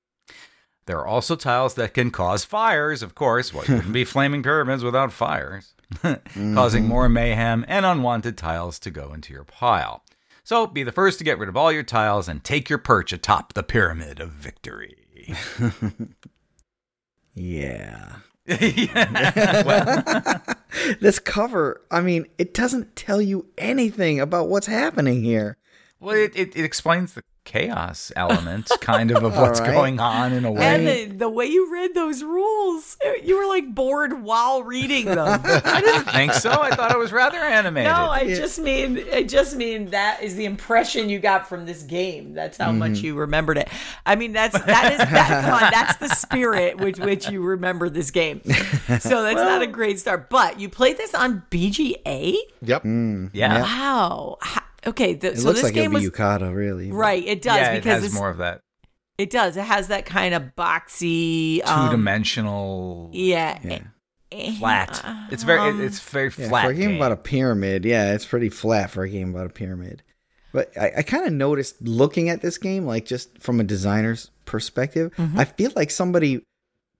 [0.85, 3.53] There are also tiles that can cause fires, of course.
[3.53, 7.13] Well, you wouldn't be flaming pyramids without fires, causing more mm-hmm.
[7.13, 10.03] mayhem and unwanted tiles to go into your pile.
[10.43, 13.13] So be the first to get rid of all your tiles and take your perch
[13.13, 14.97] atop the pyramid of victory.
[17.35, 18.17] Yeah.
[18.45, 20.03] well,
[20.99, 25.57] This cover, I mean, it doesn't tell you anything about what's happening here.
[25.99, 29.73] well it, it, it explains the chaos element, kind of, of what's All right.
[29.73, 31.07] going on in a way.
[31.09, 35.41] And the way you read those rules, you were like bored while reading them.
[35.45, 36.51] I didn't think so.
[36.51, 37.91] I thought it was rather animated.
[37.91, 41.83] No, I just mean I just mean that is the impression you got from this
[41.83, 42.33] game.
[42.33, 43.05] That's how much Mm-hmm.
[43.05, 43.69] you remembered it.
[44.05, 45.43] I mean, that's that is that.
[45.45, 48.41] come on, that's the spirit with which you remember this game.
[48.99, 50.29] So that's not a great start.
[50.29, 52.35] But you played this on BGA.
[52.61, 52.83] Yep.
[53.33, 53.61] yeah.
[53.61, 54.37] Wow.
[54.41, 56.91] Ha- Okay, the, It so looks this like game it'll was Yucata, really.
[56.91, 57.23] right.
[57.25, 58.61] It does yeah, it because has more of that
[59.17, 59.55] it does.
[59.57, 61.57] It has that kind of boxy.
[61.63, 63.59] two Um, dimensional yeah.
[63.63, 63.79] Yeah.
[64.31, 65.01] eh, flat.
[65.05, 66.65] uh, It's very um, it- it's very Yeah, flat.
[66.65, 66.95] for a game, game.
[66.97, 70.01] about a pyramid, yeah, it's pretty flat for a game about a pyramid.
[70.51, 74.31] But I, I kind of noticed looking at this game, like just from a designer's
[74.45, 75.39] perspective, Mm-hmm.
[75.39, 76.41] I feel like somebody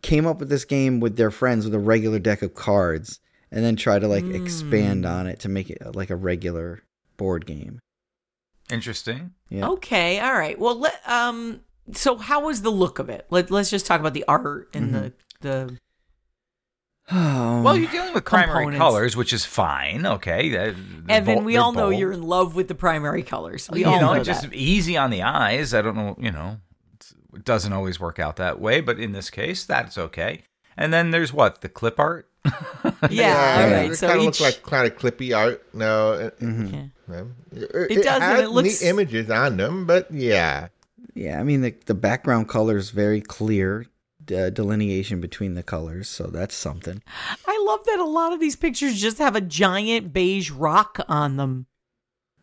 [0.04, 3.19] came up with this game with their friends with a regular deck of cards
[3.52, 4.39] and then try to like Mm.
[4.41, 6.84] expand on it to make it like a regular
[7.17, 7.80] board game.
[8.71, 9.32] Interesting.
[9.49, 9.67] Yeah.
[9.69, 10.58] Okay, all right.
[10.58, 11.62] Well, let um.
[11.91, 13.26] So, how was the look of it?
[13.30, 15.78] Let Let's just talk about the art and the the.
[17.10, 18.78] Um, Well, you're dealing with primary Components.
[18.80, 20.06] colors, which is fine.
[20.06, 21.99] Okay, They're- they're Evan, bold- we they're all know bold.
[21.99, 23.69] you're in love with the primary colors.
[23.69, 24.54] We you all know, know just that.
[24.54, 25.73] easy on the eyes.
[25.73, 26.15] I don't know.
[26.17, 26.60] You know,
[27.36, 30.43] it doesn't always work out that way, but in this case, that's okay.
[30.78, 32.30] And then there's what the clip art.
[33.10, 33.95] Yeah, all it right.
[33.95, 35.63] So kind of each, looks like kind of clippy art.
[35.73, 36.86] No, it, yeah.
[37.08, 37.32] No.
[37.52, 40.68] It does, and has it looks- neat images on them, but yeah,
[41.16, 43.86] Yeah, I mean the the background color is very clear,
[44.36, 47.04] uh, delineation between the colors, so that's something.
[47.46, 51.38] I love that a lot of these pictures just have a giant beige rock on
[51.38, 51.68] them.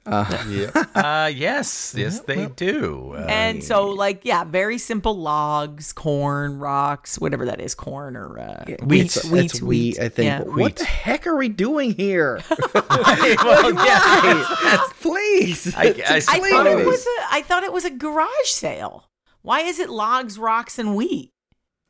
[0.07, 0.71] Uh, yeah.
[0.95, 3.13] Uh, yes, yes, they do.
[3.15, 8.39] Uh, And so, like, yeah, very simple logs, corn, rocks, whatever that is, corn or
[8.39, 10.27] uh, wheat, it's, wheat, it's wheat, I think.
[10.27, 10.39] Yeah.
[10.39, 10.63] But Wheat.
[10.63, 12.41] What the heck are we doing here?
[12.75, 17.91] well, yeah, Please, I- I I thought it was a, I thought it was a
[17.91, 19.09] garage sale.
[19.43, 21.31] Why is it logs, rocks, and wheat?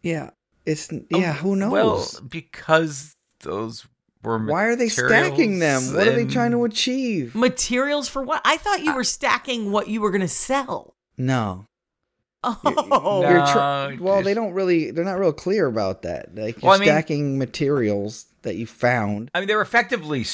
[0.02, 0.30] Yeah,
[0.66, 1.34] it's yeah.
[1.34, 1.72] Who knows?
[1.72, 3.90] Well, because those were
[4.22, 5.94] Why are they stacking them?
[5.94, 7.34] What are they trying to achieve?
[7.34, 8.42] Materials for what?
[8.44, 10.94] I thought you were stacking what you were going to sell.
[11.16, 11.66] No.
[12.42, 12.58] Oh,
[13.22, 13.28] No.
[13.28, 13.46] You're
[13.96, 14.90] tr- well, they don't really.
[14.90, 16.34] They're not real clear about that.
[16.34, 19.30] Like you're Well, I mean- stacking materials that you found.
[19.34, 20.24] I mean, they're effectively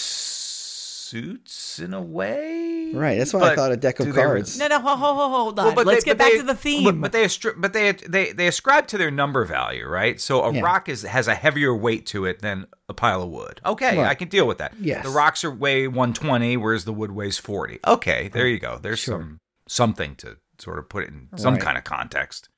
[1.11, 3.19] suits in a way, Right.
[3.19, 4.59] That's why I thought a deck of do they- cards.
[4.59, 5.67] no, no, ho, ho, ho, hold on.
[5.67, 6.85] Well, but Let's they- get but back they- to the theme.
[6.85, 10.21] But, but they astri- but they they they ascribe to their number value, right?
[10.21, 10.61] So a Yeah.
[10.63, 13.61] rock is has a heavier weight to it than a pile of wood.
[13.67, 14.07] Okay, Right.
[14.07, 14.75] I can deal with that.
[14.81, 15.03] Yes.
[15.05, 17.81] the rocks are weigh 120, whereas the wood weighs 40.
[17.87, 18.79] Okay, there you go.
[18.81, 19.15] There's Sure.
[19.15, 19.39] some
[19.69, 21.63] something to sort of put it in some Right.
[21.63, 22.49] kind of context.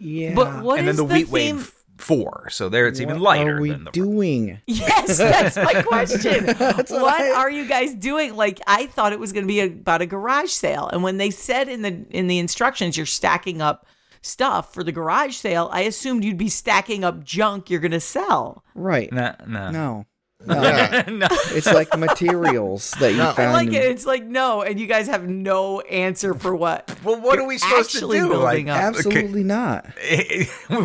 [0.00, 0.34] Yeah.
[0.34, 1.32] but what and is then the, wheat theme?
[1.32, 3.52] weighed f- four, so there it's even lighter.
[3.54, 4.60] What are we than the doing?
[4.66, 6.46] Yes, that's my question.
[6.46, 8.34] That's what what I- are you guys doing?
[8.36, 11.30] Like I thought it was going to be about a garage sale, and when they
[11.30, 13.86] said in the in the instructions you're stacking up
[14.22, 18.00] stuff for the garage sale, I assumed you'd be stacking up junk you're going to
[18.00, 18.64] sell.
[18.74, 19.12] Right.
[19.12, 19.70] No, no.
[19.70, 20.06] No.
[20.46, 20.62] No.
[20.62, 21.04] Yeah.
[21.08, 21.26] no.
[21.50, 23.32] It's like materials that you No.
[23.32, 23.50] Found.
[23.50, 23.84] I like it.
[23.84, 26.94] It's like no, and you guys have no answer for what.
[27.04, 28.06] Well, what you're are we supposed to do?
[28.28, 28.76] building Like, up.
[28.78, 29.86] Absolutely not.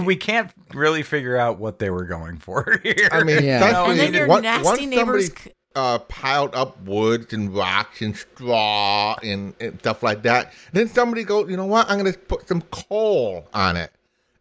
[0.05, 3.09] we can't really figure out what they were going for here.
[3.11, 3.63] I mean, Yeah.
[3.65, 7.53] especially And then your once- nasty once neighbors somebody, c- uh, piled up woods and
[7.53, 10.53] rocks and straw and, and stuff like that.
[10.71, 11.89] Then somebody goes, you know what?
[11.89, 13.91] I'm going to put some coal on it.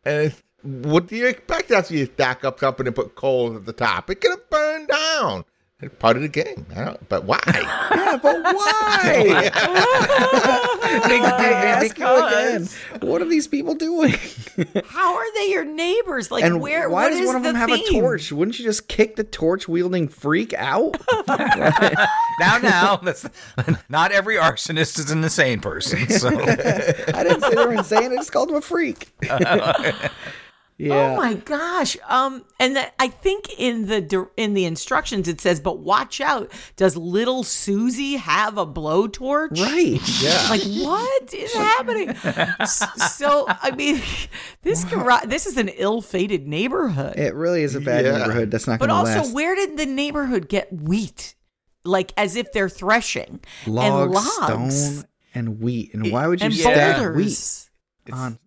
[0.04, 3.66] And it's, what do you expect after you stack up something and put coal at
[3.66, 4.10] the top?
[4.10, 5.44] It's going to burn down.
[5.82, 6.64] It's part of the game.
[6.76, 7.40] I don't, but why?
[8.12, 9.50] Yeah, but why?
[10.84, 12.68] I ask you again.
[13.00, 14.12] What are these people doing?
[14.86, 16.30] How are they your neighbors?
[16.30, 16.90] Like and where?
[16.90, 18.30] why what does is one of the them have a torch?
[18.30, 20.96] Wouldn't you just kick the torch wielding freak out?
[21.28, 23.26] now, now, that's
[23.88, 26.06] not every arsonist is an insane person.
[26.10, 28.12] So I didn't say they were insane.
[28.12, 29.10] I just called them a freak.
[30.78, 31.12] Yeah.
[31.12, 31.96] Oh my gosh.
[32.08, 36.50] Um and that I think in the in the instructions it says but watch out
[36.76, 39.60] does little Susie have a blowtorch?
[39.60, 40.00] Right.
[40.22, 40.46] Yeah.
[40.50, 42.14] Like what is happening?
[42.66, 44.00] So I mean
[44.62, 47.16] this garage this is an ill-fated neighborhood.
[47.18, 48.18] It really is a bad Yeah.
[48.18, 48.50] neighborhood.
[48.50, 49.34] That's not but going to also last.
[49.34, 51.34] where did the neighborhood get wheat?
[51.84, 55.04] Like as if they're threshing logs, and logs stone,
[55.34, 55.92] and wheat.
[55.94, 57.70] And why would you and stack boulders.
[58.06, 58.38] wheat on?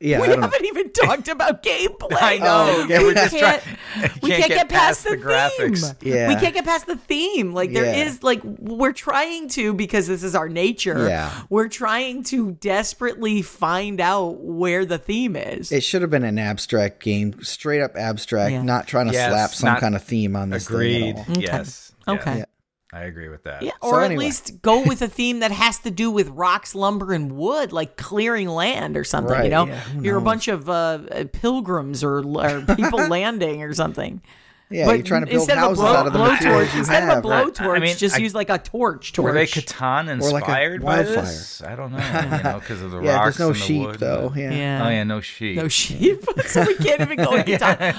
[0.00, 0.46] Yeah, we I don't know.
[0.46, 2.16] haven't even talked about gameplay.
[2.20, 2.66] I know.
[2.68, 3.60] Oh, yeah, we we're just trying.
[3.60, 5.92] can't, we can't get past the, graphics.
[5.94, 6.12] theme.
[6.12, 6.28] Yeah.
[6.28, 7.52] We can't get past the theme.
[7.52, 8.04] Like there Yeah.
[8.04, 11.08] is like we're trying to because this is our nature.
[11.08, 11.32] Yeah.
[11.50, 15.72] We're trying to desperately find out where the theme is.
[15.72, 18.62] It should have been an abstract game, straight up abstract, Yeah.
[18.62, 21.16] not trying to Yes, slap some kind of theme on this Agreed.
[21.16, 21.36] thing at all.
[21.42, 21.92] Yes.
[22.06, 22.36] Okay.
[22.38, 22.46] yes.
[22.92, 23.62] I agree with that.
[23.62, 24.24] yeah, So or at anyway.
[24.26, 27.96] least go with a theme that has to do with rocks, lumber, and wood, like
[27.98, 29.44] clearing land or something.
[29.44, 30.72] You know, yeah, you're a bunch of uh,
[31.10, 34.22] uh, pilgrims or, or people landing or something.
[34.70, 36.30] Yeah, But you're trying to build instead houses of a blow, out of the blowtorch,
[36.40, 37.18] materials you instead have.
[37.18, 37.58] of a right.
[37.76, 39.12] I mean, just I- use like a torch.
[39.14, 39.24] Torch.
[39.24, 41.62] Were they Catan Or like inspired by this?
[41.62, 41.98] I don't know.
[42.38, 43.98] You know, because of the Yeah, rocks there's no and the sheep wood.
[44.00, 44.32] though.
[44.36, 44.50] Yeah.
[44.52, 44.86] Yeah.
[44.86, 45.56] Oh yeah, no sheep.
[45.56, 46.22] No sheep.
[46.46, 47.94] so we can't even go into time.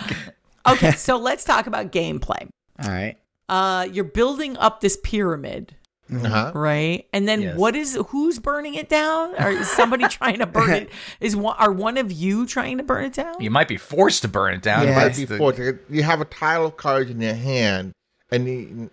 [0.67, 2.47] Okay, so let's talk about gameplay.
[2.84, 3.17] All right.
[3.49, 5.75] Uh, you're building up this pyramid,
[6.13, 6.51] Uh-huh.
[6.55, 7.05] right?
[7.13, 7.57] And then Yes.
[7.57, 9.33] what is who's burning it down?
[9.41, 10.89] Or is somebody trying to burn it?
[11.19, 13.35] Is one are one of you trying to burn it down?
[13.39, 14.83] You might be forced to burn it down.
[14.85, 14.91] Yeah.
[14.91, 15.59] It but might be the- forced.
[15.89, 17.93] You have a tile of cards in your hand,
[18.31, 18.89] and you,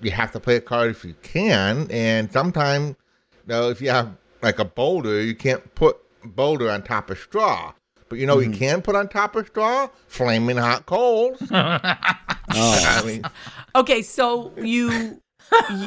[0.00, 1.88] you have to play a card if you can.
[1.90, 2.90] And sometimes,
[3.32, 7.18] you know, if you have like a boulder, you can't put boulder on top of
[7.18, 7.72] straw.
[8.08, 8.52] But you know, Mm-hmm.
[8.52, 11.38] you can put on top of straw flaming hot coals.
[11.50, 13.22] I mean,
[13.76, 15.20] Okay, so you.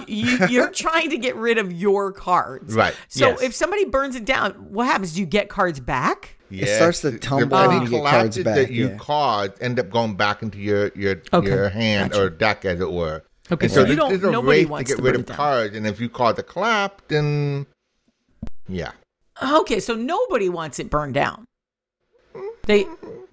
[0.07, 2.95] you, you're trying to get rid of your cards, Right.
[3.09, 3.41] So Yes.
[3.41, 5.13] if somebody burns it down, what happens?
[5.15, 6.37] Do you get cards back?
[6.49, 8.97] It starts to tumble the- and any you cards collapses back, that you yeah.
[8.97, 12.23] cards end up going back into your your Okay, your hand gotcha.
[12.23, 13.23] or deck, as it were.
[13.51, 15.25] Okay, And so you there's- don't- there's a nobody race to get to rid of
[15.25, 15.35] down.
[15.37, 17.65] cards, and if you cause a collapse, then
[18.69, 18.91] yeah.
[19.43, 21.43] Okay, so nobody wants it burned down.
[22.65, 22.87] They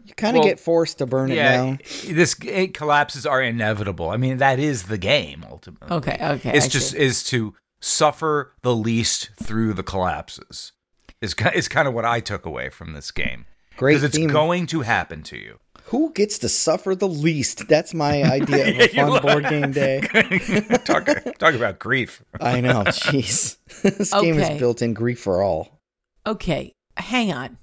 [0.07, 1.79] You kind of Well, get forced to burn it yeah, down.
[2.09, 4.09] this it, collapses are inevitable.
[4.11, 5.97] I mean, that is the game ultimately.
[5.97, 6.53] okay, okay.
[6.57, 6.99] It's I just see.
[6.99, 10.73] is to suffer the least through the collapses.
[11.21, 13.47] Is is kind of what I took away from this game.
[13.77, 14.29] Great because it's theme.
[14.31, 15.59] going to happen to you.
[15.87, 17.69] Who gets to suffer the least?
[17.69, 20.01] That's my idea of a You fun like- board game day.
[20.85, 21.07] talk
[21.39, 22.23] talk about grief.
[22.41, 23.57] I know, jeez.
[23.83, 25.81] this game is built in grief for all.
[26.27, 26.73] okay.
[26.99, 27.59] Hang on.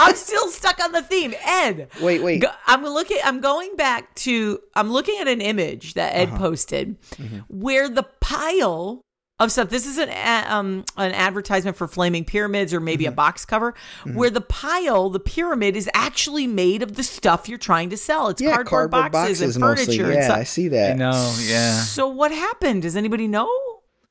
[0.00, 1.88] I'm still stuck on the theme, Ed.
[2.00, 2.40] Wait, wait.
[2.42, 3.18] Go- I'm looking.
[3.24, 4.60] I'm going back to.
[4.74, 6.38] I'm looking at an image that Ed Uh-huh.
[6.38, 7.38] posted, Mm-hmm.
[7.48, 9.02] where the pile
[9.38, 9.68] of stuff.
[9.68, 13.16] This is an a- um an advertisement for Flaming Pyramids, or maybe a Mm-hmm.
[13.16, 13.74] box cover,
[14.14, 18.28] where the pile, the pyramid, is actually made of the stuff you're trying to sell.
[18.28, 19.82] It's yeah, cardboard, cardboard boxes, boxes, and furniture.
[19.90, 20.04] mostly.
[20.04, 20.38] and Yeah, stuff.
[20.38, 20.90] I see that.
[20.92, 21.80] I know, yeah.
[21.82, 22.82] So what happened?
[22.82, 23.50] Does anybody know?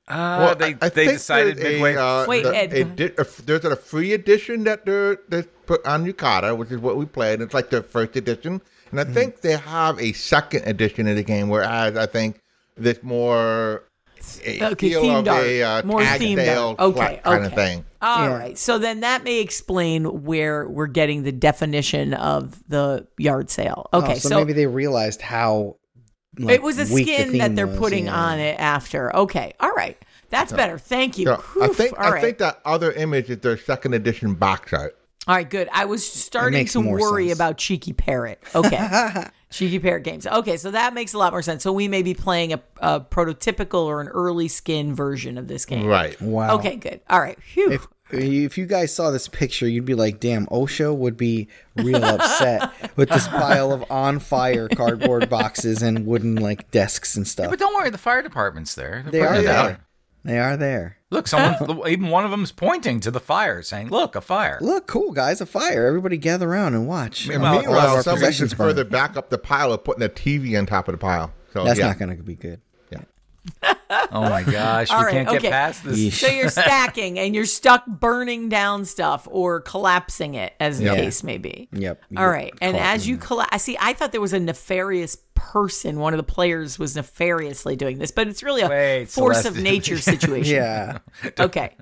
[0.07, 1.93] Uh, Well, they I, I they think decided there's midway.
[1.95, 5.17] A, uh, Wait, the- Ed, a di- a f- there's a free edition that they're
[5.29, 7.41] they put on Yucata, which is what we played.
[7.41, 9.13] It's like the first edition, and I Mm-hmm.
[9.13, 11.49] think they have a second edition of the game.
[11.49, 12.39] Whereas I think
[12.77, 13.83] this more
[14.43, 15.45] a Okay, feel themed of art.
[15.45, 16.79] a uh, More tag themed sale art.
[16.79, 17.45] Okay, kind okay.
[17.47, 17.85] of thing.
[18.01, 18.49] All right.
[18.51, 18.55] Yeah.
[18.55, 23.87] So then that may explain where we're getting the definition of the yard sale.
[23.93, 24.15] Oh, Okay.
[24.19, 25.77] so, so maybe they realized how.
[26.37, 28.15] Like, it was a weak the skin that they're was, putting yeah.
[28.15, 29.15] on it after.
[29.15, 29.53] Okay.
[29.59, 29.97] All right.
[30.29, 30.77] That's better.
[30.77, 31.25] Thank you.
[31.25, 32.21] So I think All I right.
[32.21, 34.97] think that other image is their second edition box art.
[35.27, 35.69] All right, good.
[35.73, 37.37] I was starting to worry sense.
[37.37, 38.39] about Cheeky Parrot.
[38.53, 39.25] Okay.
[39.49, 40.27] Cheeky Parrot games.
[40.27, 41.63] Okay, so that makes a lot more sense.
[41.63, 45.65] So we may be playing a, a prototypical or an early skin version of this
[45.65, 45.87] game.
[45.87, 46.19] Right.
[46.21, 46.57] Wow.
[46.57, 47.01] Okay, good.
[47.09, 47.41] All right.
[47.41, 47.71] Phew.
[47.71, 52.03] If if you guys saw this picture, you'd be like, "Damn, OSHA would be real
[52.03, 57.49] upset with this pile of on fire cardboard boxes and wooden like desks and stuff."
[57.49, 59.03] But don't worry, the fire department's there.
[59.09, 59.65] They're They are out.
[59.65, 59.79] there.
[60.23, 60.97] They are there.
[61.11, 64.87] Look, someone, even one of them's pointing to the fire, saying, "Look, a fire." Look,
[64.87, 65.85] cool guys, a fire!
[65.85, 67.27] Everybody gather around and watch.
[67.27, 68.69] Meanwhile, our somebody possessions just burn.
[68.69, 71.31] further back up the pile of putting a TV on top of the pile.
[71.53, 71.87] So That's yeah.
[71.87, 72.59] not going to be good.
[74.11, 75.39] Oh my gosh, All we right, can't okay.
[75.39, 75.97] get past this.
[75.99, 76.13] Yeesh.
[76.19, 80.95] So you're stacking and you're stuck burning down stuff or collapsing it, as the Yep.
[80.95, 81.69] case may be.
[81.71, 82.01] Yep.
[82.09, 82.53] you All get right.
[82.61, 85.99] And caught as in you collapse, I see, I thought there was a nefarious person.
[85.99, 89.57] One of the players was nefariously doing this, but it's really a Wait, force Celeste.
[89.57, 90.55] of nature situation.
[90.55, 90.97] Yeah,
[91.39, 91.75] Okay.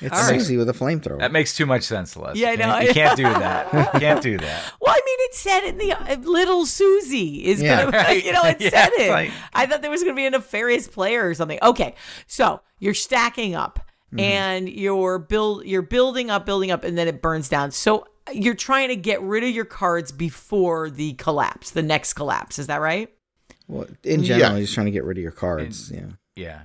[0.00, 0.40] It's All right.
[0.40, 1.18] Susie with a flamethrower.
[1.18, 2.36] That makes too much sense, Celeste.
[2.38, 3.72] Yeah, I know, I You can't do that.
[3.94, 4.72] You can't do that.
[4.80, 7.84] Well, I mean, it said in the uh, little Susie is Yeah.
[7.84, 8.24] gonna, Right.
[8.24, 9.10] you know, it Yeah, said it.
[9.10, 11.58] like- I thought there was gonna be a nefarious player or something.
[11.62, 11.94] Okay,
[12.26, 13.78] so you're stacking up
[14.12, 14.18] Mm-hmm.
[14.20, 17.70] and you're build, you're building up, building up, and then it burns down.
[17.70, 22.58] So you're trying to get rid of your cards before the collapse, the next collapse.
[22.58, 23.08] Is that right?
[23.68, 24.56] well, in general, Yeah.
[24.56, 25.92] you're just trying to get rid of your cards.
[25.94, 26.06] yeah.
[26.34, 26.62] Yeah.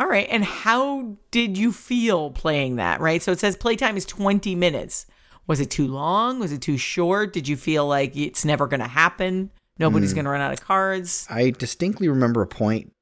[0.00, 0.26] All right.
[0.30, 3.00] And how did you feel playing that?
[3.00, 3.22] Right.
[3.22, 5.06] So it says playtime is 20 minutes.
[5.46, 6.38] Was it too long?
[6.40, 7.32] Was it too short?
[7.32, 9.50] Did you feel like it's never going to happen?
[9.78, 10.14] Nobody's Hmm.
[10.16, 11.26] going to run out of cards.
[11.30, 12.92] I distinctly remember a point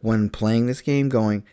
[0.00, 1.44] when playing this game going,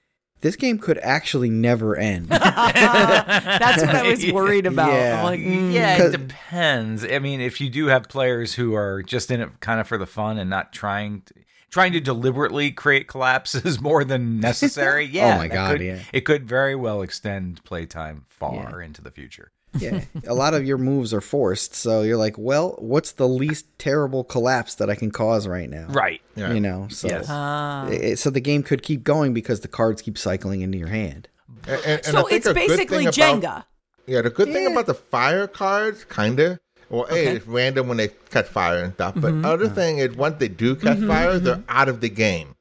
[0.42, 2.28] this game could actually never end.
[2.30, 4.92] That's what I was worried about.
[4.94, 5.18] Yeah.
[5.20, 5.74] I'm like, mm.
[5.74, 7.04] Yeah, it 'Cause- depends.
[7.06, 9.98] I mean, if you do have players who are just in it kind of for
[9.98, 11.34] the fun and not trying to,
[11.70, 15.36] trying to deliberately create collapses more than necessary, yeah.
[15.36, 16.00] Oh my God, could- yeah.
[16.14, 19.52] It could very well extend playtime far into the future.
[19.78, 20.06] yeah.
[20.26, 24.24] A lot of your moves are forced, so you're like, well, what's the least terrible
[24.24, 25.88] collapse that I can cause right now?
[25.90, 26.22] Right.
[26.36, 26.54] Yeah.
[26.54, 27.26] You know, so Yes.
[27.30, 27.88] Ah.
[27.90, 31.28] it- so the game could keep going because the cards keep cycling into your hand.
[31.68, 33.64] And- and- and I So think it's basically thing about- Jenga.
[34.08, 36.60] Yeah, the good thing about the fire cards, kind of,
[36.90, 37.28] well, Okay.
[37.28, 39.16] A, it's random when they catch fire and stuff.
[39.16, 39.42] Mm-hmm.
[39.42, 42.56] But other thing is, once they do catch fire, they're out of the game.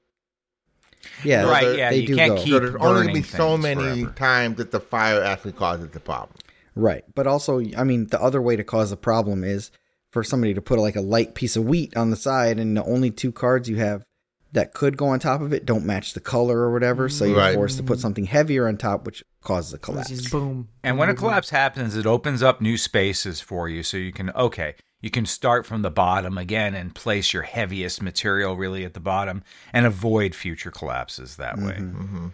[1.25, 1.77] Yeah, So right.
[1.77, 1.91] Yeah.
[1.91, 2.43] they You do can't go.
[2.43, 4.13] keep so there's only burning be so many forever.
[4.17, 6.37] times that the fire actually causes the problem.
[6.75, 7.05] Right.
[7.15, 9.71] But also, I mean, the other way to cause a problem is
[10.11, 12.85] for somebody to put like a light piece of wheat on the side and the
[12.85, 14.05] only two cards you have
[14.57, 17.09] that could go on top of it don't match the color or whatever.
[17.09, 17.55] So you're Right.
[17.55, 20.11] forced to put something heavier on top, which causes a collapse.
[20.11, 20.69] is boom.
[20.83, 23.83] And when a collapse happens, it opens up new spaces for you.
[23.83, 28.01] So you can, okay, you can start from the bottom again and place your heaviest
[28.03, 29.43] material really at the bottom
[29.73, 31.75] and avoid future collapses that way.
[31.77, 32.33] And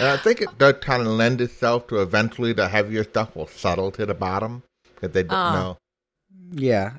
[0.00, 3.90] I think it does kind of lend itself to eventually the heavier stuff will settle
[3.92, 4.62] to the bottom
[4.94, 5.52] because they don't Ah.
[5.52, 5.78] know.
[6.52, 6.94] Yeah.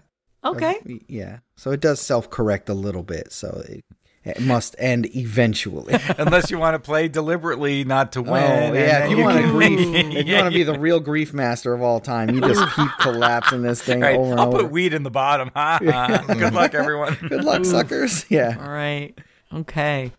[0.45, 0.78] Okay.
[0.88, 1.39] Uh, Yeah.
[1.55, 3.32] So it does self correct a little bit.
[3.32, 3.84] So it,
[4.24, 5.95] it must end eventually.
[6.17, 8.43] Unless you want to play deliberately not to oh, win.
[8.43, 9.80] Oh yeah, if you, want to grief,
[10.15, 12.89] if you want to be the real grief master of all time, you just keep
[12.99, 14.17] collapsing this thing Right.
[14.17, 14.63] over and I'll over.
[14.63, 15.49] put weed in the bottom.
[15.55, 16.24] Ha, ha.
[16.28, 17.17] Good luck, everyone.
[17.28, 18.26] Good luck, suckers.
[18.30, 18.57] Yeah.
[18.59, 19.17] All right.
[19.53, 20.11] Okay.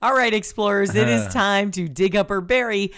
[0.00, 2.92] All right, explorers, it is time to dig up or bury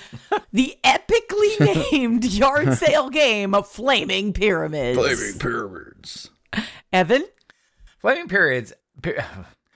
[0.52, 4.98] the epically named yard sale game of Flaming Pyramids.
[4.98, 6.30] Flaming Pyramids.
[6.92, 7.24] Evan?
[8.00, 8.74] Flaming Periods.
[9.00, 9.14] Py-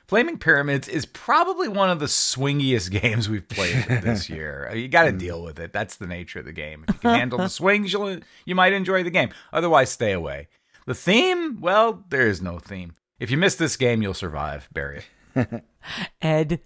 [0.06, 4.70] Flaming Pyramids is probably one of the swingiest games we've played this year.
[4.74, 5.72] You got to deal with it.
[5.72, 6.84] That's the nature of the game.
[6.88, 9.30] If you can handle the swings, you'll, you might enjoy the game.
[9.52, 10.48] Otherwise, stay away.
[10.86, 11.60] The theme?
[11.60, 12.92] Well, there is no theme.
[13.18, 14.68] If you miss this game, you'll survive.
[14.72, 15.02] Bury
[15.34, 15.64] it.
[16.22, 16.60] Ed?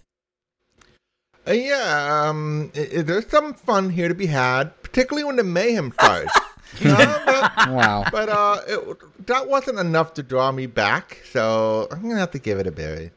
[1.47, 5.43] Uh, yeah, um, i- i- there's some fun here to be had, particularly when the
[5.43, 6.37] mayhem starts.
[6.83, 8.03] No, but Wow.
[8.11, 12.39] but uh, it, that wasn't enough to draw me back, so I'm gonna have to
[12.39, 13.11] give it a bury.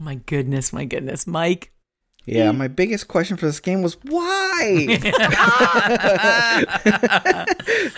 [0.00, 1.26] My goodness, my goodness.
[1.26, 1.72] Mike?
[2.24, 4.86] Yeah, my biggest question for this game was why?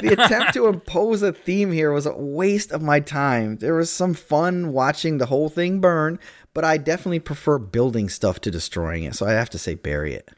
[0.01, 3.57] the attempt to impose a theme here was a waste of my time.
[3.57, 6.19] There was some fun watching the whole thing burn,
[6.55, 10.15] but I definitely prefer building stuff to destroying it, so I have to say bury
[10.15, 10.31] it.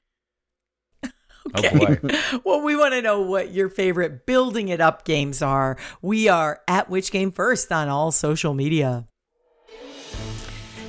[1.57, 1.99] Okay.
[2.03, 5.77] Oh, well, we want to know what your favorite building it up games are.
[6.03, 9.07] We are at Which Game First on all social media.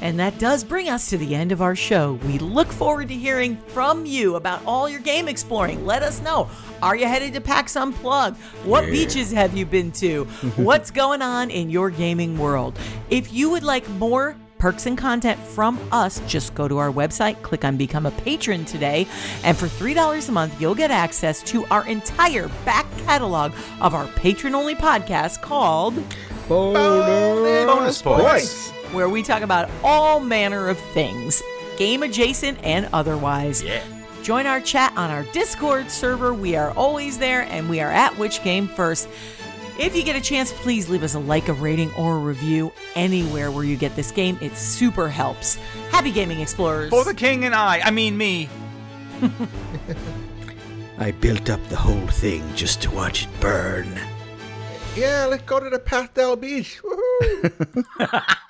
[0.01, 2.13] And that does bring us to the end of our show.
[2.25, 5.85] We look forward to hearing from you about all your game exploring.
[5.85, 6.49] Let us know.
[6.81, 8.37] Are you headed to PAX Unplugged?
[8.63, 10.25] What beaches have you been to?
[10.55, 12.77] What's going on in your gaming world?
[13.09, 17.41] If you would like more perks and content from us, just go to our website,
[17.41, 19.07] click on Become a Patron today,
[19.43, 24.07] and for $3 a month, you'll get access to our entire back catalog of our
[24.15, 25.95] patron only podcast called
[26.47, 28.71] Bonus points.
[28.93, 31.41] Where we talk about all manner of things,
[31.77, 33.63] game adjacent and otherwise.
[33.63, 33.83] Yeah.
[34.23, 36.33] Join our chat on our Discord server.
[36.33, 39.07] We are always there and we are at Which Game First.
[39.77, 42.71] If you get a chance, please leave us a like, a rating, or a review
[42.95, 44.37] anywhere where you get this game.
[44.41, 45.55] It super helps.
[45.91, 46.89] Happy gaming, explorers.
[46.89, 47.81] For the king and I.
[47.81, 48.49] I mean, me.
[50.97, 53.87] I built up the whole thing just to watch it burn.
[54.95, 56.81] Yeah, let's go to the pastel beach.
[56.81, 58.35] Woohoo!